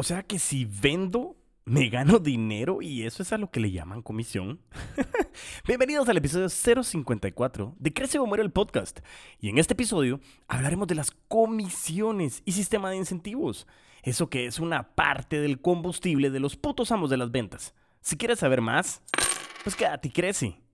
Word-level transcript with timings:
O 0.00 0.04
sea 0.04 0.22
que 0.22 0.38
si 0.38 0.64
vendo, 0.64 1.34
me 1.64 1.88
gano 1.88 2.20
dinero 2.20 2.82
y 2.82 3.02
eso 3.02 3.20
es 3.24 3.32
a 3.32 3.36
lo 3.36 3.50
que 3.50 3.58
le 3.58 3.72
llaman 3.72 4.00
comisión. 4.00 4.60
Bienvenidos 5.66 6.08
al 6.08 6.18
episodio 6.18 6.48
054 6.48 7.74
de 7.80 7.92
Crece 7.92 8.20
o 8.20 8.26
Muere 8.26 8.44
el 8.44 8.52
podcast. 8.52 9.00
Y 9.40 9.48
en 9.48 9.58
este 9.58 9.72
episodio 9.72 10.20
hablaremos 10.46 10.86
de 10.86 10.94
las 10.94 11.10
comisiones 11.26 12.42
y 12.44 12.52
sistema 12.52 12.90
de 12.90 12.96
incentivos. 12.98 13.66
Eso 14.04 14.30
que 14.30 14.46
es 14.46 14.60
una 14.60 14.94
parte 14.94 15.40
del 15.40 15.60
combustible 15.60 16.30
de 16.30 16.38
los 16.38 16.54
putos 16.54 16.92
amos 16.92 17.10
de 17.10 17.16
las 17.16 17.32
ventas. 17.32 17.74
Si 18.00 18.16
quieres 18.16 18.38
saber 18.38 18.60
más, 18.60 19.02
pues 19.64 19.74
quédate 19.74 20.06
y 20.06 20.12
crece. 20.12 20.60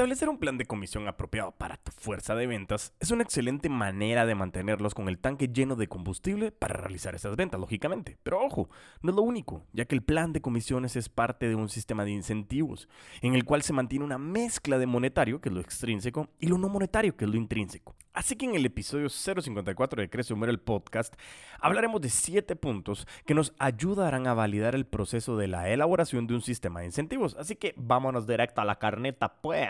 Establecer 0.00 0.30
un 0.30 0.38
plan 0.38 0.56
de 0.56 0.64
comisión 0.64 1.08
apropiado 1.08 1.52
para 1.52 1.76
tu 1.76 1.92
fuerza 1.92 2.34
de 2.34 2.46
ventas 2.46 2.94
es 3.00 3.10
una 3.10 3.22
excelente 3.22 3.68
manera 3.68 4.24
de 4.24 4.34
mantenerlos 4.34 4.94
con 4.94 5.10
el 5.10 5.18
tanque 5.18 5.48
lleno 5.48 5.76
de 5.76 5.88
combustible 5.88 6.52
para 6.52 6.72
realizar 6.72 7.14
esas 7.14 7.36
ventas, 7.36 7.60
lógicamente. 7.60 8.16
Pero 8.22 8.40
ojo, 8.40 8.70
no 9.02 9.10
es 9.10 9.16
lo 9.16 9.20
único, 9.20 9.66
ya 9.74 9.84
que 9.84 9.94
el 9.94 10.02
plan 10.02 10.32
de 10.32 10.40
comisiones 10.40 10.96
es 10.96 11.10
parte 11.10 11.50
de 11.50 11.54
un 11.54 11.68
sistema 11.68 12.06
de 12.06 12.12
incentivos, 12.12 12.88
en 13.20 13.34
el 13.34 13.44
cual 13.44 13.60
se 13.60 13.74
mantiene 13.74 14.06
una 14.06 14.16
mezcla 14.16 14.78
de 14.78 14.86
monetario, 14.86 15.42
que 15.42 15.50
es 15.50 15.54
lo 15.54 15.60
extrínseco, 15.60 16.30
y 16.38 16.46
lo 16.46 16.56
no 16.56 16.70
monetario, 16.70 17.14
que 17.14 17.26
es 17.26 17.30
lo 17.30 17.36
intrínseco. 17.36 17.94
Así 18.12 18.34
que 18.34 18.44
en 18.44 18.56
el 18.56 18.66
episodio 18.66 19.08
054 19.08 20.00
de 20.00 20.10
Crece 20.10 20.34
Humor 20.34 20.48
el 20.48 20.58
podcast, 20.58 21.14
hablaremos 21.60 22.00
de 22.00 22.10
7 22.10 22.56
puntos 22.56 23.06
que 23.24 23.34
nos 23.34 23.54
ayudarán 23.58 24.26
a 24.26 24.34
validar 24.34 24.74
el 24.74 24.84
proceso 24.84 25.36
de 25.36 25.46
la 25.46 25.68
elaboración 25.68 26.26
de 26.26 26.34
un 26.34 26.42
sistema 26.42 26.80
de 26.80 26.86
incentivos. 26.86 27.36
Así 27.38 27.54
que 27.54 27.74
vámonos 27.76 28.26
directo 28.26 28.60
a 28.60 28.64
la 28.64 28.80
carneta, 28.80 29.40
pues. 29.40 29.68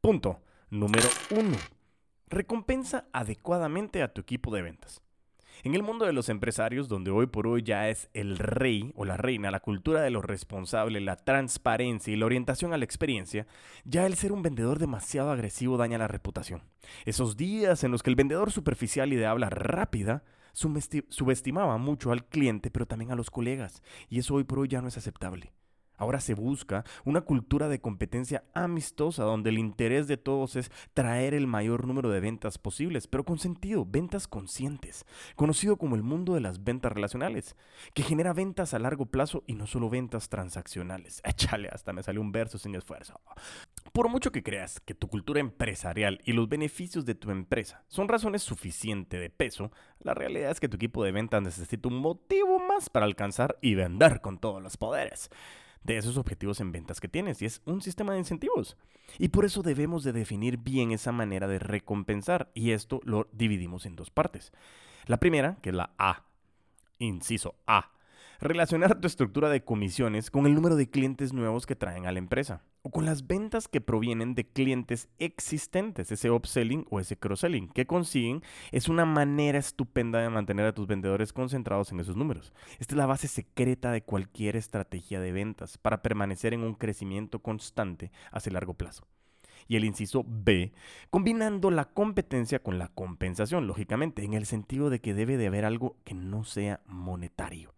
Punto 0.00 0.40
número 0.70 1.08
1. 1.30 1.56
Recompensa 2.28 3.06
adecuadamente 3.12 4.02
a 4.02 4.12
tu 4.12 4.22
equipo 4.22 4.54
de 4.54 4.62
ventas. 4.62 5.02
En 5.64 5.74
el 5.74 5.82
mundo 5.82 6.06
de 6.06 6.12
los 6.12 6.28
empresarios, 6.28 6.88
donde 6.88 7.10
hoy 7.10 7.26
por 7.26 7.48
hoy 7.48 7.62
ya 7.62 7.88
es 7.88 8.08
el 8.14 8.38
rey 8.38 8.92
o 8.94 9.04
la 9.04 9.16
reina, 9.16 9.50
la 9.50 9.58
cultura 9.58 10.02
de 10.02 10.10
lo 10.10 10.22
responsable, 10.22 11.00
la 11.00 11.16
transparencia 11.16 12.12
y 12.12 12.16
la 12.16 12.26
orientación 12.26 12.72
a 12.72 12.78
la 12.78 12.84
experiencia, 12.84 13.46
ya 13.84 14.06
el 14.06 14.14
ser 14.14 14.32
un 14.32 14.42
vendedor 14.42 14.78
demasiado 14.78 15.30
agresivo 15.30 15.76
daña 15.76 15.98
la 15.98 16.06
reputación. 16.06 16.62
Esos 17.06 17.36
días 17.36 17.82
en 17.82 17.90
los 17.90 18.04
que 18.04 18.10
el 18.10 18.16
vendedor 18.16 18.52
superficial 18.52 19.12
y 19.12 19.16
de 19.16 19.26
habla 19.26 19.50
rápida 19.50 20.22
subestimaba 20.52 21.76
mucho 21.78 22.12
al 22.12 22.24
cliente, 22.24 22.70
pero 22.70 22.86
también 22.86 23.10
a 23.10 23.16
los 23.16 23.30
colegas, 23.30 23.82
y 24.08 24.20
eso 24.20 24.34
hoy 24.34 24.44
por 24.44 24.60
hoy 24.60 24.68
ya 24.68 24.80
no 24.80 24.88
es 24.88 24.96
aceptable. 24.96 25.52
Ahora 25.98 26.20
se 26.20 26.34
busca 26.34 26.84
una 27.04 27.20
cultura 27.20 27.68
de 27.68 27.80
competencia 27.80 28.44
amistosa 28.54 29.24
donde 29.24 29.50
el 29.50 29.58
interés 29.58 30.06
de 30.06 30.16
todos 30.16 30.56
es 30.56 30.70
traer 30.94 31.34
el 31.34 31.46
mayor 31.46 31.86
número 31.86 32.08
de 32.08 32.20
ventas 32.20 32.56
posibles, 32.56 33.06
pero 33.08 33.24
con 33.24 33.38
sentido, 33.38 33.84
ventas 33.84 34.28
conscientes, 34.28 35.04
conocido 35.34 35.76
como 35.76 35.96
el 35.96 36.02
mundo 36.02 36.34
de 36.34 36.40
las 36.40 36.64
ventas 36.64 36.92
relacionales, 36.92 37.56
que 37.94 38.04
genera 38.04 38.32
ventas 38.32 38.74
a 38.74 38.78
largo 38.78 39.06
plazo 39.06 39.42
y 39.46 39.54
no 39.54 39.66
solo 39.66 39.90
ventas 39.90 40.28
transaccionales. 40.28 41.20
Échale, 41.24 41.68
hasta 41.70 41.92
me 41.92 42.02
salió 42.02 42.20
un 42.20 42.32
verso 42.32 42.58
sin 42.58 42.74
esfuerzo. 42.76 43.20
Por 43.92 44.08
mucho 44.08 44.30
que 44.30 44.42
creas 44.42 44.80
que 44.80 44.94
tu 44.94 45.08
cultura 45.08 45.40
empresarial 45.40 46.20
y 46.24 46.32
los 46.32 46.48
beneficios 46.48 47.04
de 47.04 47.16
tu 47.16 47.30
empresa 47.30 47.82
son 47.88 48.08
razones 48.08 48.42
suficientes 48.42 49.20
de 49.20 49.30
peso, 49.30 49.72
la 49.98 50.14
realidad 50.14 50.52
es 50.52 50.60
que 50.60 50.68
tu 50.68 50.76
equipo 50.76 51.02
de 51.02 51.12
ventas 51.12 51.42
necesita 51.42 51.88
un 51.88 51.96
motivo 51.96 52.60
más 52.60 52.88
para 52.88 53.06
alcanzar 53.06 53.58
y 53.60 53.74
vender 53.74 54.20
con 54.20 54.38
todos 54.38 54.62
los 54.62 54.76
poderes 54.76 55.30
de 55.82 55.96
esos 55.96 56.16
objetivos 56.16 56.60
en 56.60 56.72
ventas 56.72 57.00
que 57.00 57.08
tienes 57.08 57.40
y 57.42 57.46
es 57.46 57.62
un 57.64 57.80
sistema 57.80 58.12
de 58.12 58.18
incentivos. 58.18 58.76
Y 59.18 59.28
por 59.28 59.44
eso 59.44 59.62
debemos 59.62 60.04
de 60.04 60.12
definir 60.12 60.58
bien 60.58 60.92
esa 60.92 61.12
manera 61.12 61.48
de 61.48 61.58
recompensar 61.58 62.50
y 62.54 62.72
esto 62.72 63.00
lo 63.04 63.28
dividimos 63.32 63.86
en 63.86 63.96
dos 63.96 64.10
partes. 64.10 64.52
La 65.06 65.18
primera, 65.18 65.56
que 65.62 65.70
es 65.70 65.74
la 65.74 65.94
A, 65.98 66.24
inciso 66.98 67.54
A, 67.66 67.92
relacionar 68.40 69.00
tu 69.00 69.06
estructura 69.06 69.48
de 69.48 69.64
comisiones 69.64 70.30
con 70.30 70.46
el 70.46 70.54
número 70.54 70.76
de 70.76 70.90
clientes 70.90 71.32
nuevos 71.32 71.66
que 71.66 71.76
traen 71.76 72.06
a 72.06 72.12
la 72.12 72.18
empresa 72.18 72.62
con 72.90 73.04
las 73.04 73.26
ventas 73.26 73.68
que 73.68 73.80
provienen 73.80 74.34
de 74.34 74.46
clientes 74.46 75.08
existentes, 75.18 76.10
ese 76.10 76.30
upselling 76.30 76.86
o 76.90 77.00
ese 77.00 77.16
cross-selling 77.16 77.68
que 77.68 77.86
consiguen 77.86 78.42
es 78.72 78.88
una 78.88 79.04
manera 79.04 79.58
estupenda 79.58 80.20
de 80.20 80.30
mantener 80.30 80.66
a 80.66 80.74
tus 80.74 80.86
vendedores 80.86 81.32
concentrados 81.32 81.92
en 81.92 82.00
esos 82.00 82.16
números. 82.16 82.52
Esta 82.78 82.94
es 82.94 82.98
la 82.98 83.06
base 83.06 83.28
secreta 83.28 83.92
de 83.92 84.02
cualquier 84.02 84.56
estrategia 84.56 85.20
de 85.20 85.32
ventas 85.32 85.78
para 85.78 86.02
permanecer 86.02 86.54
en 86.54 86.62
un 86.62 86.74
crecimiento 86.74 87.40
constante 87.40 88.10
hacia 88.30 88.52
largo 88.52 88.74
plazo 88.74 89.06
y 89.68 89.76
el 89.76 89.84
inciso 89.84 90.24
B, 90.26 90.72
combinando 91.10 91.70
la 91.70 91.84
competencia 91.84 92.62
con 92.62 92.78
la 92.78 92.88
compensación, 92.88 93.66
lógicamente, 93.66 94.24
en 94.24 94.32
el 94.32 94.46
sentido 94.46 94.88
de 94.88 95.00
que 95.00 95.14
debe 95.14 95.36
de 95.36 95.46
haber 95.46 95.64
algo 95.64 95.96
que 96.04 96.14
no 96.14 96.44
sea 96.44 96.80
monetario. 96.86 97.77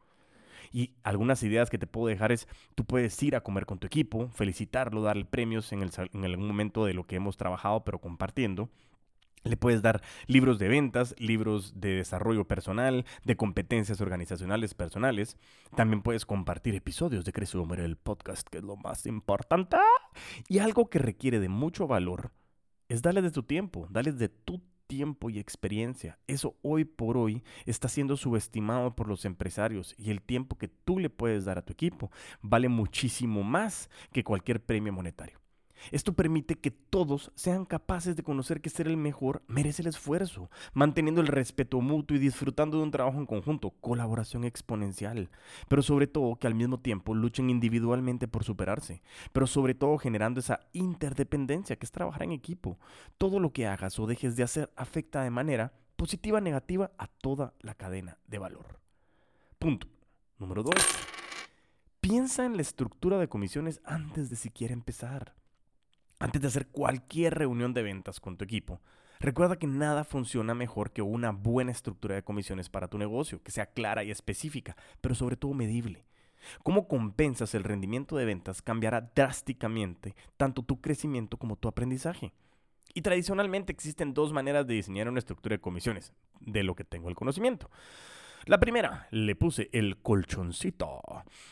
Y 0.72 0.94
algunas 1.02 1.42
ideas 1.42 1.70
que 1.70 1.78
te 1.78 1.86
puedo 1.86 2.06
dejar 2.06 2.32
es, 2.32 2.46
tú 2.74 2.84
puedes 2.84 3.20
ir 3.22 3.34
a 3.34 3.42
comer 3.42 3.66
con 3.66 3.78
tu 3.78 3.86
equipo, 3.86 4.28
felicitarlo, 4.28 5.02
darle 5.02 5.24
premios 5.24 5.72
en, 5.72 5.82
el, 5.82 5.90
en 6.12 6.24
algún 6.24 6.46
momento 6.46 6.84
de 6.84 6.94
lo 6.94 7.06
que 7.06 7.16
hemos 7.16 7.36
trabajado, 7.36 7.84
pero 7.84 8.00
compartiendo. 8.00 8.70
Le 9.42 9.56
puedes 9.56 9.80
dar 9.80 10.02
libros 10.26 10.58
de 10.58 10.68
ventas, 10.68 11.14
libros 11.18 11.80
de 11.80 11.94
desarrollo 11.94 12.46
personal, 12.46 13.06
de 13.24 13.36
competencias 13.36 14.00
organizacionales 14.02 14.74
personales. 14.74 15.38
También 15.74 16.02
puedes 16.02 16.26
compartir 16.26 16.74
episodios 16.74 17.24
de 17.24 17.32
Crece 17.32 17.56
Hombre 17.56 17.84
el 17.84 17.96
podcast, 17.96 18.46
que 18.46 18.58
es 18.58 18.64
lo 18.64 18.76
más 18.76 19.06
importante. 19.06 19.78
Y 20.48 20.58
algo 20.58 20.90
que 20.90 20.98
requiere 20.98 21.40
de 21.40 21.48
mucho 21.48 21.86
valor 21.86 22.32
es 22.90 23.00
darles 23.00 23.24
de 23.24 23.30
tu 23.30 23.42
tiempo, 23.42 23.86
darles 23.88 24.18
de 24.18 24.28
tu 24.28 24.60
tiempo 24.90 25.30
y 25.30 25.38
experiencia. 25.38 26.18
Eso 26.26 26.56
hoy 26.62 26.84
por 26.84 27.16
hoy 27.16 27.44
está 27.64 27.88
siendo 27.88 28.16
subestimado 28.16 28.96
por 28.96 29.06
los 29.06 29.24
empresarios 29.24 29.94
y 29.96 30.10
el 30.10 30.20
tiempo 30.20 30.58
que 30.58 30.66
tú 30.66 30.98
le 30.98 31.08
puedes 31.08 31.44
dar 31.44 31.58
a 31.58 31.62
tu 31.62 31.72
equipo 31.72 32.10
vale 32.42 32.68
muchísimo 32.68 33.44
más 33.44 33.88
que 34.12 34.24
cualquier 34.24 34.60
premio 34.60 34.92
monetario. 34.92 35.38
Esto 35.90 36.12
permite 36.12 36.56
que 36.56 36.70
todos 36.70 37.32
sean 37.34 37.64
capaces 37.64 38.16
de 38.16 38.22
conocer 38.22 38.60
que 38.60 38.70
ser 38.70 38.86
el 38.86 38.96
mejor 38.96 39.42
merece 39.46 39.82
el 39.82 39.88
esfuerzo, 39.88 40.50
manteniendo 40.72 41.20
el 41.20 41.26
respeto 41.26 41.80
mutuo 41.80 42.16
y 42.16 42.20
disfrutando 42.20 42.78
de 42.78 42.84
un 42.84 42.90
trabajo 42.90 43.18
en 43.18 43.26
conjunto, 43.26 43.70
colaboración 43.80 44.44
exponencial, 44.44 45.30
pero 45.68 45.82
sobre 45.82 46.06
todo 46.06 46.36
que 46.36 46.46
al 46.46 46.54
mismo 46.54 46.80
tiempo 46.80 47.14
luchen 47.14 47.50
individualmente 47.50 48.28
por 48.28 48.44
superarse, 48.44 49.02
pero 49.32 49.46
sobre 49.46 49.74
todo 49.74 49.98
generando 49.98 50.40
esa 50.40 50.60
interdependencia 50.72 51.76
que 51.76 51.86
es 51.86 51.92
trabajar 51.92 52.22
en 52.22 52.32
equipo. 52.32 52.78
Todo 53.18 53.40
lo 53.40 53.52
que 53.52 53.66
hagas 53.66 53.98
o 53.98 54.06
dejes 54.06 54.36
de 54.36 54.42
hacer 54.42 54.72
afecta 54.76 55.22
de 55.22 55.30
manera 55.30 55.72
positiva 55.96 56.38
o 56.38 56.40
negativa 56.40 56.92
a 56.98 57.06
toda 57.06 57.54
la 57.60 57.74
cadena 57.74 58.18
de 58.26 58.38
valor. 58.38 58.80
Punto. 59.58 59.86
Número 60.38 60.62
2. 60.62 60.74
Piensa 62.00 62.46
en 62.46 62.56
la 62.56 62.62
estructura 62.62 63.18
de 63.18 63.28
comisiones 63.28 63.82
antes 63.84 64.30
de 64.30 64.36
siquiera 64.36 64.72
empezar. 64.72 65.34
Antes 66.22 66.42
de 66.42 66.48
hacer 66.48 66.66
cualquier 66.66 67.34
reunión 67.34 67.72
de 67.72 67.82
ventas 67.82 68.20
con 68.20 68.36
tu 68.36 68.44
equipo, 68.44 68.82
recuerda 69.20 69.56
que 69.56 69.66
nada 69.66 70.04
funciona 70.04 70.54
mejor 70.54 70.92
que 70.92 71.00
una 71.00 71.30
buena 71.30 71.72
estructura 71.72 72.14
de 72.14 72.22
comisiones 72.22 72.68
para 72.68 72.88
tu 72.88 72.98
negocio, 72.98 73.42
que 73.42 73.50
sea 73.50 73.72
clara 73.72 74.04
y 74.04 74.10
específica, 74.10 74.76
pero 75.00 75.14
sobre 75.14 75.36
todo 75.36 75.54
medible. 75.54 76.04
Cómo 76.62 76.88
compensas 76.88 77.54
el 77.54 77.64
rendimiento 77.64 78.18
de 78.18 78.26
ventas 78.26 78.60
cambiará 78.60 79.10
drásticamente 79.14 80.14
tanto 80.36 80.62
tu 80.62 80.82
crecimiento 80.82 81.38
como 81.38 81.56
tu 81.56 81.68
aprendizaje. 81.68 82.34
Y 82.92 83.00
tradicionalmente 83.00 83.72
existen 83.72 84.12
dos 84.12 84.34
maneras 84.34 84.66
de 84.66 84.74
diseñar 84.74 85.08
una 85.08 85.20
estructura 85.20 85.54
de 85.54 85.62
comisiones, 85.62 86.12
de 86.40 86.64
lo 86.64 86.74
que 86.74 86.84
tengo 86.84 87.08
el 87.08 87.14
conocimiento. 87.14 87.70
La 88.46 88.58
primera, 88.58 89.06
le 89.10 89.36
puse 89.36 89.68
el 89.72 89.98
colchoncito. 89.98 91.02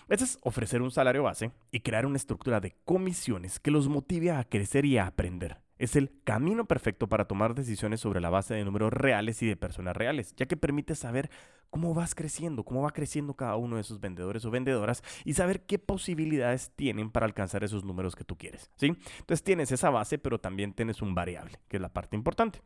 Es 0.09 0.39
ofrecer 0.43 0.81
un 0.81 0.91
salario 0.91 1.23
base 1.23 1.53
y 1.71 1.81
crear 1.81 2.07
una 2.07 2.17
estructura 2.17 2.61
de 2.61 2.77
comisiones 2.85 3.61
que 3.61 3.71
los 3.71 3.89
motive 3.89 4.31
a 4.31 4.45
crecer 4.45 4.85
y 4.87 4.97
a 4.97 5.07
aprender. 5.07 5.59
Es 5.79 5.95
el 5.97 6.11
camino 6.25 6.65
perfecto 6.65 7.09
para 7.09 7.27
tomar 7.27 7.55
decisiones 7.55 8.01
sobre 8.01 8.21
la 8.21 8.31
base 8.31 8.55
de 8.55 8.65
números 8.65 8.93
reales 8.93 9.43
y 9.43 9.47
de 9.47 9.57
personas 9.57 9.97
reales, 9.97 10.35
ya 10.35 10.47
que 10.47 10.57
permite 10.57 10.95
saber 10.95 11.31
cómo 11.71 11.95
vas 11.95 12.15
creciendo, 12.15 12.65
cómo 12.65 12.83
va 12.83 12.91
creciendo 12.91 13.35
cada 13.35 13.57
uno 13.57 13.77
de 13.77 13.83
esos 13.83 14.01
vendedores 14.01 14.45
o 14.45 14.51
vendedoras 14.51 15.05
y 15.25 15.35
saber 15.35 15.67
qué 15.67 15.79
posibilidades 15.79 16.73
tienen 16.75 17.11
para 17.11 17.27
alcanzar 17.27 17.63
esos 17.63 17.85
números 17.85 18.17
que 18.17 18.25
tú 18.25 18.37
quieres. 18.37 18.71
¿sí? 18.77 18.97
Entonces 19.19 19.45
tienes 19.45 19.71
esa 19.71 19.91
base, 19.91 20.19
pero 20.19 20.41
también 20.41 20.73
tienes 20.73 21.03
un 21.03 21.15
variable, 21.15 21.61
que 21.69 21.77
es 21.77 21.81
la 21.81 21.93
parte 21.93 22.17
importante. 22.17 22.61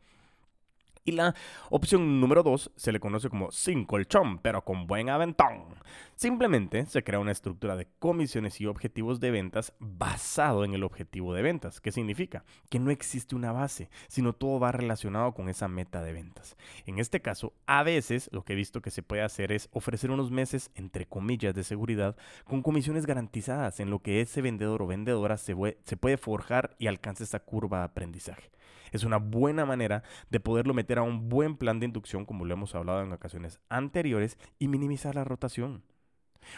Y 1.05 1.11
la 1.11 1.35
opción 1.69 2.21
número 2.21 2.43
2 2.43 2.71
se 2.77 2.93
le 2.93 3.01
conoce 3.01 3.29
como 3.29 3.51
sin 3.51 3.83
colchón, 3.83 4.39
pero 4.39 4.63
con 4.63 4.87
buen 4.87 5.09
aventón. 5.09 5.65
Simplemente 6.15 6.85
se 6.85 7.03
crea 7.03 7.19
una 7.19 7.33
estructura 7.33 7.75
de 7.75 7.89
comisiones 7.99 8.61
y 8.61 8.67
objetivos 8.67 9.19
de 9.19 9.31
ventas 9.31 9.73
basado 9.79 10.63
en 10.63 10.73
el 10.73 10.83
objetivo 10.83 11.33
de 11.33 11.41
ventas. 11.41 11.81
¿Qué 11.81 11.91
significa? 11.91 12.45
Que 12.69 12.79
no 12.79 12.89
existe 12.89 13.35
una 13.35 13.51
base, 13.51 13.89
sino 14.07 14.31
todo 14.31 14.61
va 14.61 14.71
relacionado 14.71 15.33
con 15.33 15.49
esa 15.49 15.67
meta 15.67 16.01
de 16.01 16.13
ventas. 16.13 16.55
En 16.85 16.99
este 16.99 17.21
caso, 17.21 17.51
a 17.65 17.83
veces 17.83 18.29
lo 18.31 18.45
que 18.45 18.53
he 18.53 18.55
visto 18.55 18.81
que 18.81 18.91
se 18.91 19.03
puede 19.03 19.23
hacer 19.23 19.51
es 19.51 19.67
ofrecer 19.73 20.09
unos 20.09 20.31
meses, 20.31 20.71
entre 20.75 21.05
comillas, 21.05 21.53
de 21.53 21.65
seguridad 21.65 22.15
con 22.45 22.61
comisiones 22.61 23.05
garantizadas 23.05 23.81
en 23.81 23.89
lo 23.89 23.99
que 23.99 24.21
ese 24.21 24.41
vendedor 24.41 24.81
o 24.81 24.87
vendedora 24.87 25.35
se, 25.35 25.53
se 25.83 25.97
puede 25.97 26.15
forjar 26.15 26.77
y 26.79 26.87
alcance 26.87 27.25
esa 27.25 27.39
curva 27.39 27.79
de 27.79 27.85
aprendizaje. 27.85 28.53
Es 28.93 29.03
una 29.03 29.17
buena 29.17 29.65
manera 29.65 30.03
de 30.29 30.39
poderlo 30.39 30.75
meter 30.75 30.92
a 30.97 31.03
un 31.03 31.29
buen 31.29 31.57
plan 31.57 31.79
de 31.79 31.85
inducción, 31.85 32.25
como 32.25 32.45
lo 32.45 32.53
hemos 32.53 32.75
hablado 32.75 33.01
en 33.01 33.11
ocasiones 33.11 33.59
anteriores, 33.69 34.37
y 34.59 34.67
minimizar 34.67 35.15
la 35.15 35.23
rotación. 35.23 35.83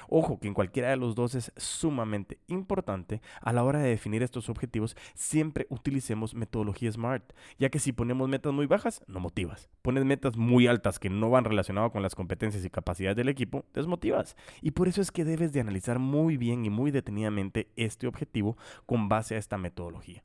Ojo 0.09 0.39
que 0.39 0.47
en 0.47 0.53
cualquiera 0.53 0.89
de 0.89 0.97
los 0.97 1.15
dos 1.15 1.35
es 1.35 1.51
sumamente 1.57 2.39
importante 2.47 3.21
a 3.41 3.53
la 3.53 3.63
hora 3.63 3.79
de 3.79 3.89
definir 3.89 4.23
estos 4.23 4.49
objetivos, 4.49 4.95
siempre 5.13 5.67
utilicemos 5.69 6.33
metodología 6.33 6.91
SMART, 6.91 7.33
ya 7.57 7.69
que 7.69 7.79
si 7.79 7.91
ponemos 7.91 8.29
metas 8.29 8.53
muy 8.53 8.65
bajas, 8.65 9.03
no 9.07 9.19
motivas. 9.19 9.69
Pones 9.81 10.05
metas 10.05 10.38
muy 10.38 10.67
altas 10.67 10.99
que 10.99 11.09
no 11.09 11.29
van 11.29 11.45
relacionadas 11.45 11.91
con 11.91 12.01
las 12.01 12.15
competencias 12.15 12.65
y 12.65 12.69
capacidades 12.69 13.17
del 13.17 13.29
equipo, 13.29 13.65
desmotivas. 13.73 14.35
Y 14.61 14.71
por 14.71 14.88
eso 14.88 15.01
es 15.01 15.11
que 15.11 15.25
debes 15.25 15.53
de 15.53 15.61
analizar 15.61 15.99
muy 15.99 16.38
bien 16.38 16.65
y 16.65 16.69
muy 16.69 16.91
detenidamente 16.91 17.69
este 17.75 18.07
objetivo 18.07 18.57
con 18.85 19.09
base 19.09 19.35
a 19.35 19.38
esta 19.39 19.57
metodología. 19.57 20.23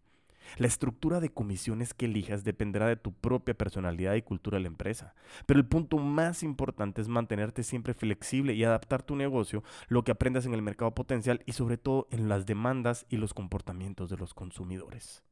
La 0.56 0.66
estructura 0.66 1.20
de 1.20 1.30
comisiones 1.30 1.94
que 1.94 2.06
elijas 2.06 2.44
dependerá 2.44 2.86
de 2.88 2.96
tu 2.96 3.12
propia 3.12 3.54
personalidad 3.54 4.14
y 4.14 4.22
cultura 4.22 4.56
de 4.56 4.62
la 4.62 4.68
empresa. 4.68 5.14
Pero 5.46 5.60
el 5.60 5.66
punto 5.66 5.98
más 5.98 6.42
importante 6.42 7.00
es 7.00 7.08
mantenerte 7.08 7.62
siempre 7.62 7.94
flexible 7.94 8.54
y 8.54 8.64
adaptar 8.64 9.02
tu 9.02 9.16
negocio, 9.16 9.62
lo 9.88 10.04
que 10.04 10.12
aprendas 10.12 10.46
en 10.46 10.54
el 10.54 10.62
mercado 10.62 10.94
potencial 10.94 11.42
y 11.46 11.52
sobre 11.52 11.78
todo 11.78 12.06
en 12.10 12.28
las 12.28 12.46
demandas 12.46 13.06
y 13.08 13.16
los 13.16 13.34
comportamientos 13.34 14.10
de 14.10 14.16
los 14.16 14.34
consumidores. 14.34 15.22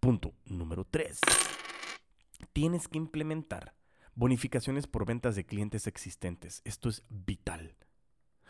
Punto 0.00 0.34
número 0.46 0.84
3. 0.84 1.20
Tienes 2.52 2.88
que 2.88 2.98
implementar 2.98 3.74
bonificaciones 4.14 4.86
por 4.86 5.06
ventas 5.06 5.36
de 5.36 5.44
clientes 5.44 5.86
existentes. 5.86 6.62
Esto 6.64 6.88
es 6.88 7.04
vital. 7.08 7.74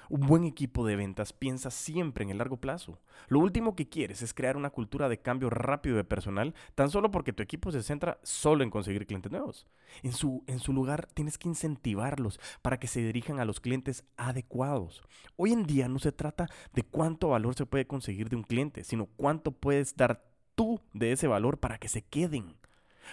Un 0.08 0.20
buen 0.26 0.44
equipo 0.44 0.86
de 0.86 0.96
ventas 0.96 1.32
piensa 1.32 1.70
siempre 1.70 2.24
en 2.24 2.30
el 2.30 2.38
largo 2.38 2.56
plazo. 2.58 2.98
Lo 3.28 3.38
último 3.38 3.74
que 3.74 3.88
quieres 3.88 4.22
es 4.22 4.34
crear 4.34 4.56
una 4.56 4.70
cultura 4.70 5.08
de 5.08 5.20
cambio 5.20 5.50
rápido 5.50 5.96
de 5.96 6.04
personal 6.04 6.54
tan 6.74 6.90
solo 6.90 7.10
porque 7.10 7.32
tu 7.32 7.42
equipo 7.42 7.72
se 7.72 7.82
centra 7.82 8.18
solo 8.22 8.62
en 8.62 8.70
conseguir 8.70 9.06
clientes 9.06 9.32
nuevos. 9.32 9.66
En 10.02 10.12
su, 10.12 10.44
en 10.46 10.58
su 10.58 10.72
lugar 10.72 11.06
tienes 11.14 11.38
que 11.38 11.48
incentivarlos 11.48 12.40
para 12.62 12.78
que 12.78 12.86
se 12.86 13.00
dirijan 13.00 13.40
a 13.40 13.44
los 13.44 13.60
clientes 13.60 14.04
adecuados. 14.16 15.02
Hoy 15.36 15.52
en 15.52 15.64
día 15.64 15.88
no 15.88 15.98
se 15.98 16.12
trata 16.12 16.48
de 16.72 16.82
cuánto 16.82 17.28
valor 17.28 17.54
se 17.54 17.66
puede 17.66 17.86
conseguir 17.86 18.28
de 18.28 18.36
un 18.36 18.42
cliente, 18.42 18.84
sino 18.84 19.06
cuánto 19.06 19.52
puedes 19.52 19.96
dar 19.96 20.24
tú 20.54 20.80
de 20.92 21.12
ese 21.12 21.26
valor 21.26 21.58
para 21.58 21.78
que 21.78 21.88
se 21.88 22.02
queden. 22.02 22.56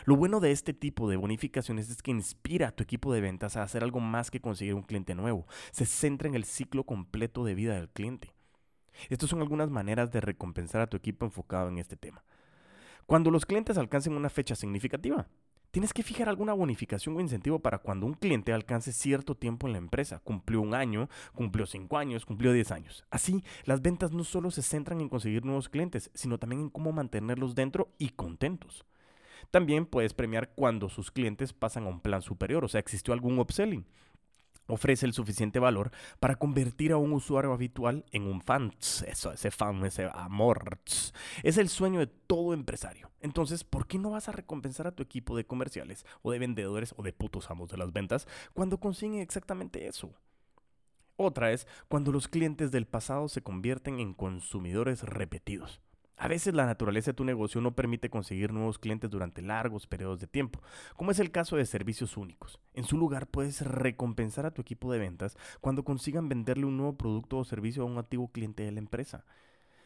Lo 0.05 0.15
bueno 0.15 0.39
de 0.39 0.51
este 0.51 0.73
tipo 0.73 1.09
de 1.09 1.17
bonificaciones 1.17 1.89
es 1.89 2.01
que 2.01 2.11
inspira 2.11 2.69
a 2.69 2.71
tu 2.71 2.83
equipo 2.83 3.13
de 3.13 3.21
ventas 3.21 3.57
a 3.57 3.63
hacer 3.63 3.83
algo 3.83 3.99
más 3.99 4.31
que 4.31 4.41
conseguir 4.41 4.73
un 4.73 4.83
cliente 4.83 5.15
nuevo. 5.15 5.47
Se 5.71 5.85
centra 5.85 6.27
en 6.27 6.35
el 6.35 6.45
ciclo 6.45 6.85
completo 6.85 7.43
de 7.43 7.55
vida 7.55 7.75
del 7.75 7.89
cliente. 7.89 8.33
Estas 9.09 9.29
son 9.29 9.41
algunas 9.41 9.69
maneras 9.69 10.11
de 10.11 10.21
recompensar 10.21 10.81
a 10.81 10.87
tu 10.87 10.97
equipo 10.97 11.25
enfocado 11.25 11.69
en 11.69 11.77
este 11.77 11.95
tema. 11.95 12.23
Cuando 13.05 13.31
los 13.31 13.45
clientes 13.45 13.77
alcancen 13.77 14.13
una 14.13 14.29
fecha 14.29 14.55
significativa, 14.55 15.27
tienes 15.71 15.93
que 15.93 16.03
fijar 16.03 16.29
alguna 16.29 16.53
bonificación 16.53 17.15
o 17.15 17.21
incentivo 17.21 17.59
para 17.59 17.79
cuando 17.79 18.05
un 18.05 18.13
cliente 18.13 18.53
alcance 18.53 18.91
cierto 18.91 19.35
tiempo 19.35 19.67
en 19.67 19.73
la 19.73 19.79
empresa. 19.79 20.19
Cumplió 20.19 20.61
un 20.61 20.73
año, 20.73 21.09
cumplió 21.33 21.65
cinco 21.65 21.97
años, 21.97 22.25
cumplió 22.25 22.53
diez 22.53 22.71
años. 22.71 23.05
Así, 23.09 23.43
las 23.65 23.81
ventas 23.81 24.11
no 24.11 24.23
solo 24.23 24.51
se 24.51 24.61
centran 24.61 25.01
en 25.01 25.09
conseguir 25.09 25.45
nuevos 25.45 25.69
clientes, 25.69 26.11
sino 26.13 26.37
también 26.37 26.61
en 26.61 26.69
cómo 26.69 26.91
mantenerlos 26.91 27.55
dentro 27.55 27.93
y 27.97 28.09
contentos. 28.09 28.85
También 29.49 29.85
puedes 29.85 30.13
premiar 30.13 30.53
cuando 30.53 30.89
sus 30.89 31.11
clientes 31.11 31.53
pasan 31.53 31.85
a 31.85 31.89
un 31.89 32.01
plan 32.01 32.21
superior, 32.21 32.63
o 32.63 32.67
sea, 32.67 32.79
existió 32.79 33.13
algún 33.13 33.39
upselling. 33.39 33.85
Ofrece 34.67 35.05
el 35.05 35.11
suficiente 35.11 35.59
valor 35.59 35.91
para 36.19 36.35
convertir 36.35 36.93
a 36.93 36.97
un 36.97 37.11
usuario 37.11 37.51
habitual 37.51 38.05
en 38.11 38.23
un 38.23 38.41
fan. 38.41 38.71
Eso, 39.05 39.33
ese 39.33 39.51
fan, 39.51 39.83
ese 39.85 40.09
amor. 40.13 40.79
Es 41.43 41.57
el 41.57 41.67
sueño 41.67 41.99
de 41.99 42.07
todo 42.07 42.53
empresario. 42.53 43.11
Entonces, 43.19 43.65
¿por 43.65 43.85
qué 43.85 43.99
no 43.99 44.11
vas 44.11 44.29
a 44.29 44.31
recompensar 44.31 44.87
a 44.87 44.91
tu 44.93 45.03
equipo 45.03 45.35
de 45.35 45.45
comerciales 45.45 46.05
o 46.21 46.31
de 46.31 46.39
vendedores 46.39 46.93
o 46.95 47.03
de 47.03 47.11
putos 47.11 47.49
amos 47.51 47.69
de 47.69 47.77
las 47.77 47.91
ventas 47.91 48.27
cuando 48.53 48.79
consiguen 48.79 49.19
exactamente 49.19 49.87
eso? 49.87 50.13
Otra 51.17 51.51
es 51.51 51.67
cuando 51.89 52.11
los 52.11 52.27
clientes 52.27 52.71
del 52.71 52.87
pasado 52.87 53.27
se 53.27 53.43
convierten 53.43 53.99
en 53.99 54.13
consumidores 54.13 55.03
repetidos. 55.03 55.81
A 56.21 56.27
veces 56.27 56.53
la 56.53 56.67
naturaleza 56.67 57.09
de 57.09 57.15
tu 57.15 57.25
negocio 57.25 57.61
no 57.61 57.73
permite 57.73 58.11
conseguir 58.11 58.53
nuevos 58.53 58.77
clientes 58.77 59.09
durante 59.09 59.41
largos 59.41 59.87
periodos 59.87 60.19
de 60.19 60.27
tiempo, 60.27 60.61
como 60.95 61.09
es 61.09 61.17
el 61.17 61.31
caso 61.31 61.55
de 61.55 61.65
servicios 61.65 62.15
únicos. 62.15 62.59
En 62.75 62.83
su 62.83 62.95
lugar, 62.95 63.25
puedes 63.25 63.65
recompensar 63.65 64.45
a 64.45 64.51
tu 64.51 64.61
equipo 64.61 64.93
de 64.93 64.99
ventas 64.99 65.35
cuando 65.61 65.83
consigan 65.83 66.29
venderle 66.29 66.65
un 66.65 66.77
nuevo 66.77 66.95
producto 66.95 67.39
o 67.39 67.43
servicio 67.43 67.81
a 67.81 67.87
un 67.87 67.97
antiguo 67.97 68.27
cliente 68.27 68.61
de 68.61 68.71
la 68.71 68.77
empresa. 68.77 69.25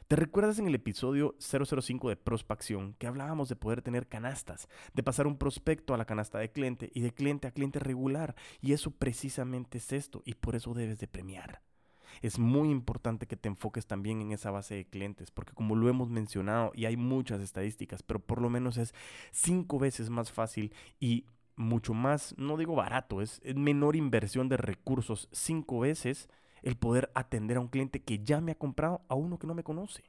¿Te 0.09 0.17
recuerdas 0.17 0.59
en 0.59 0.67
el 0.67 0.75
episodio 0.75 1.35
005 1.39 2.09
de 2.09 2.17
Prospección 2.17 2.95
que 2.95 3.07
hablábamos 3.07 3.47
de 3.47 3.55
poder 3.55 3.81
tener 3.81 4.09
canastas, 4.09 4.67
de 4.93 5.03
pasar 5.03 5.27
un 5.27 5.38
prospecto 5.38 5.93
a 5.93 5.97
la 5.97 6.03
canasta 6.03 6.38
de 6.39 6.51
cliente 6.51 6.91
y 6.93 6.99
de 6.99 7.13
cliente 7.13 7.47
a 7.47 7.51
cliente 7.51 7.79
regular? 7.79 8.35
Y 8.59 8.73
eso 8.73 8.91
precisamente 8.91 9.77
es 9.77 9.93
esto 9.93 10.21
y 10.25 10.33
por 10.33 10.57
eso 10.57 10.73
debes 10.73 10.99
de 10.99 11.07
premiar 11.07 11.61
es 12.21 12.39
muy 12.39 12.69
importante 12.69 13.27
que 13.27 13.35
te 13.35 13.50
enfoques 13.50 13.88
también 13.88 14.21
en 14.21 14.31
esa 14.31 14.51
base 14.51 14.75
de 14.75 14.85
clientes, 14.85 15.31
porque 15.31 15.53
como 15.53 15.75
lo 15.75 15.89
hemos 15.89 16.09
mencionado, 16.09 16.71
y 16.75 16.85
hay 16.85 16.97
muchas 16.97 17.41
estadísticas, 17.41 18.03
pero 18.03 18.19
por 18.19 18.41
lo 18.41 18.50
menos 18.50 18.77
es 18.77 18.94
cinco 19.31 19.79
veces 19.79 20.09
más 20.09 20.31
fácil 20.31 20.73
y 21.00 21.25
mucho 21.56 21.94
más, 21.94 22.35
no 22.38 22.57
digo 22.57 22.75
barato, 22.75 23.21
es, 23.21 23.41
menor 23.56 23.95
inversión 23.95 24.50
de 24.50 24.57
recursos, 24.57 25.29
cinco 25.31 25.79
veces 25.79 26.29
el 26.62 26.75
poder 26.75 27.12
atender 27.15 27.57
a 27.57 27.62
un 27.62 27.67
cliente 27.67 28.01
que 28.01 28.23
ya 28.23 28.41
me 28.41 28.53
ha 28.53 28.56
comprado 28.56 29.01
a 29.07 29.15
uno 29.15 29.38
que 29.38 29.47
no 29.47 29.53
me 29.53 29.63
conoce. 29.63 30.03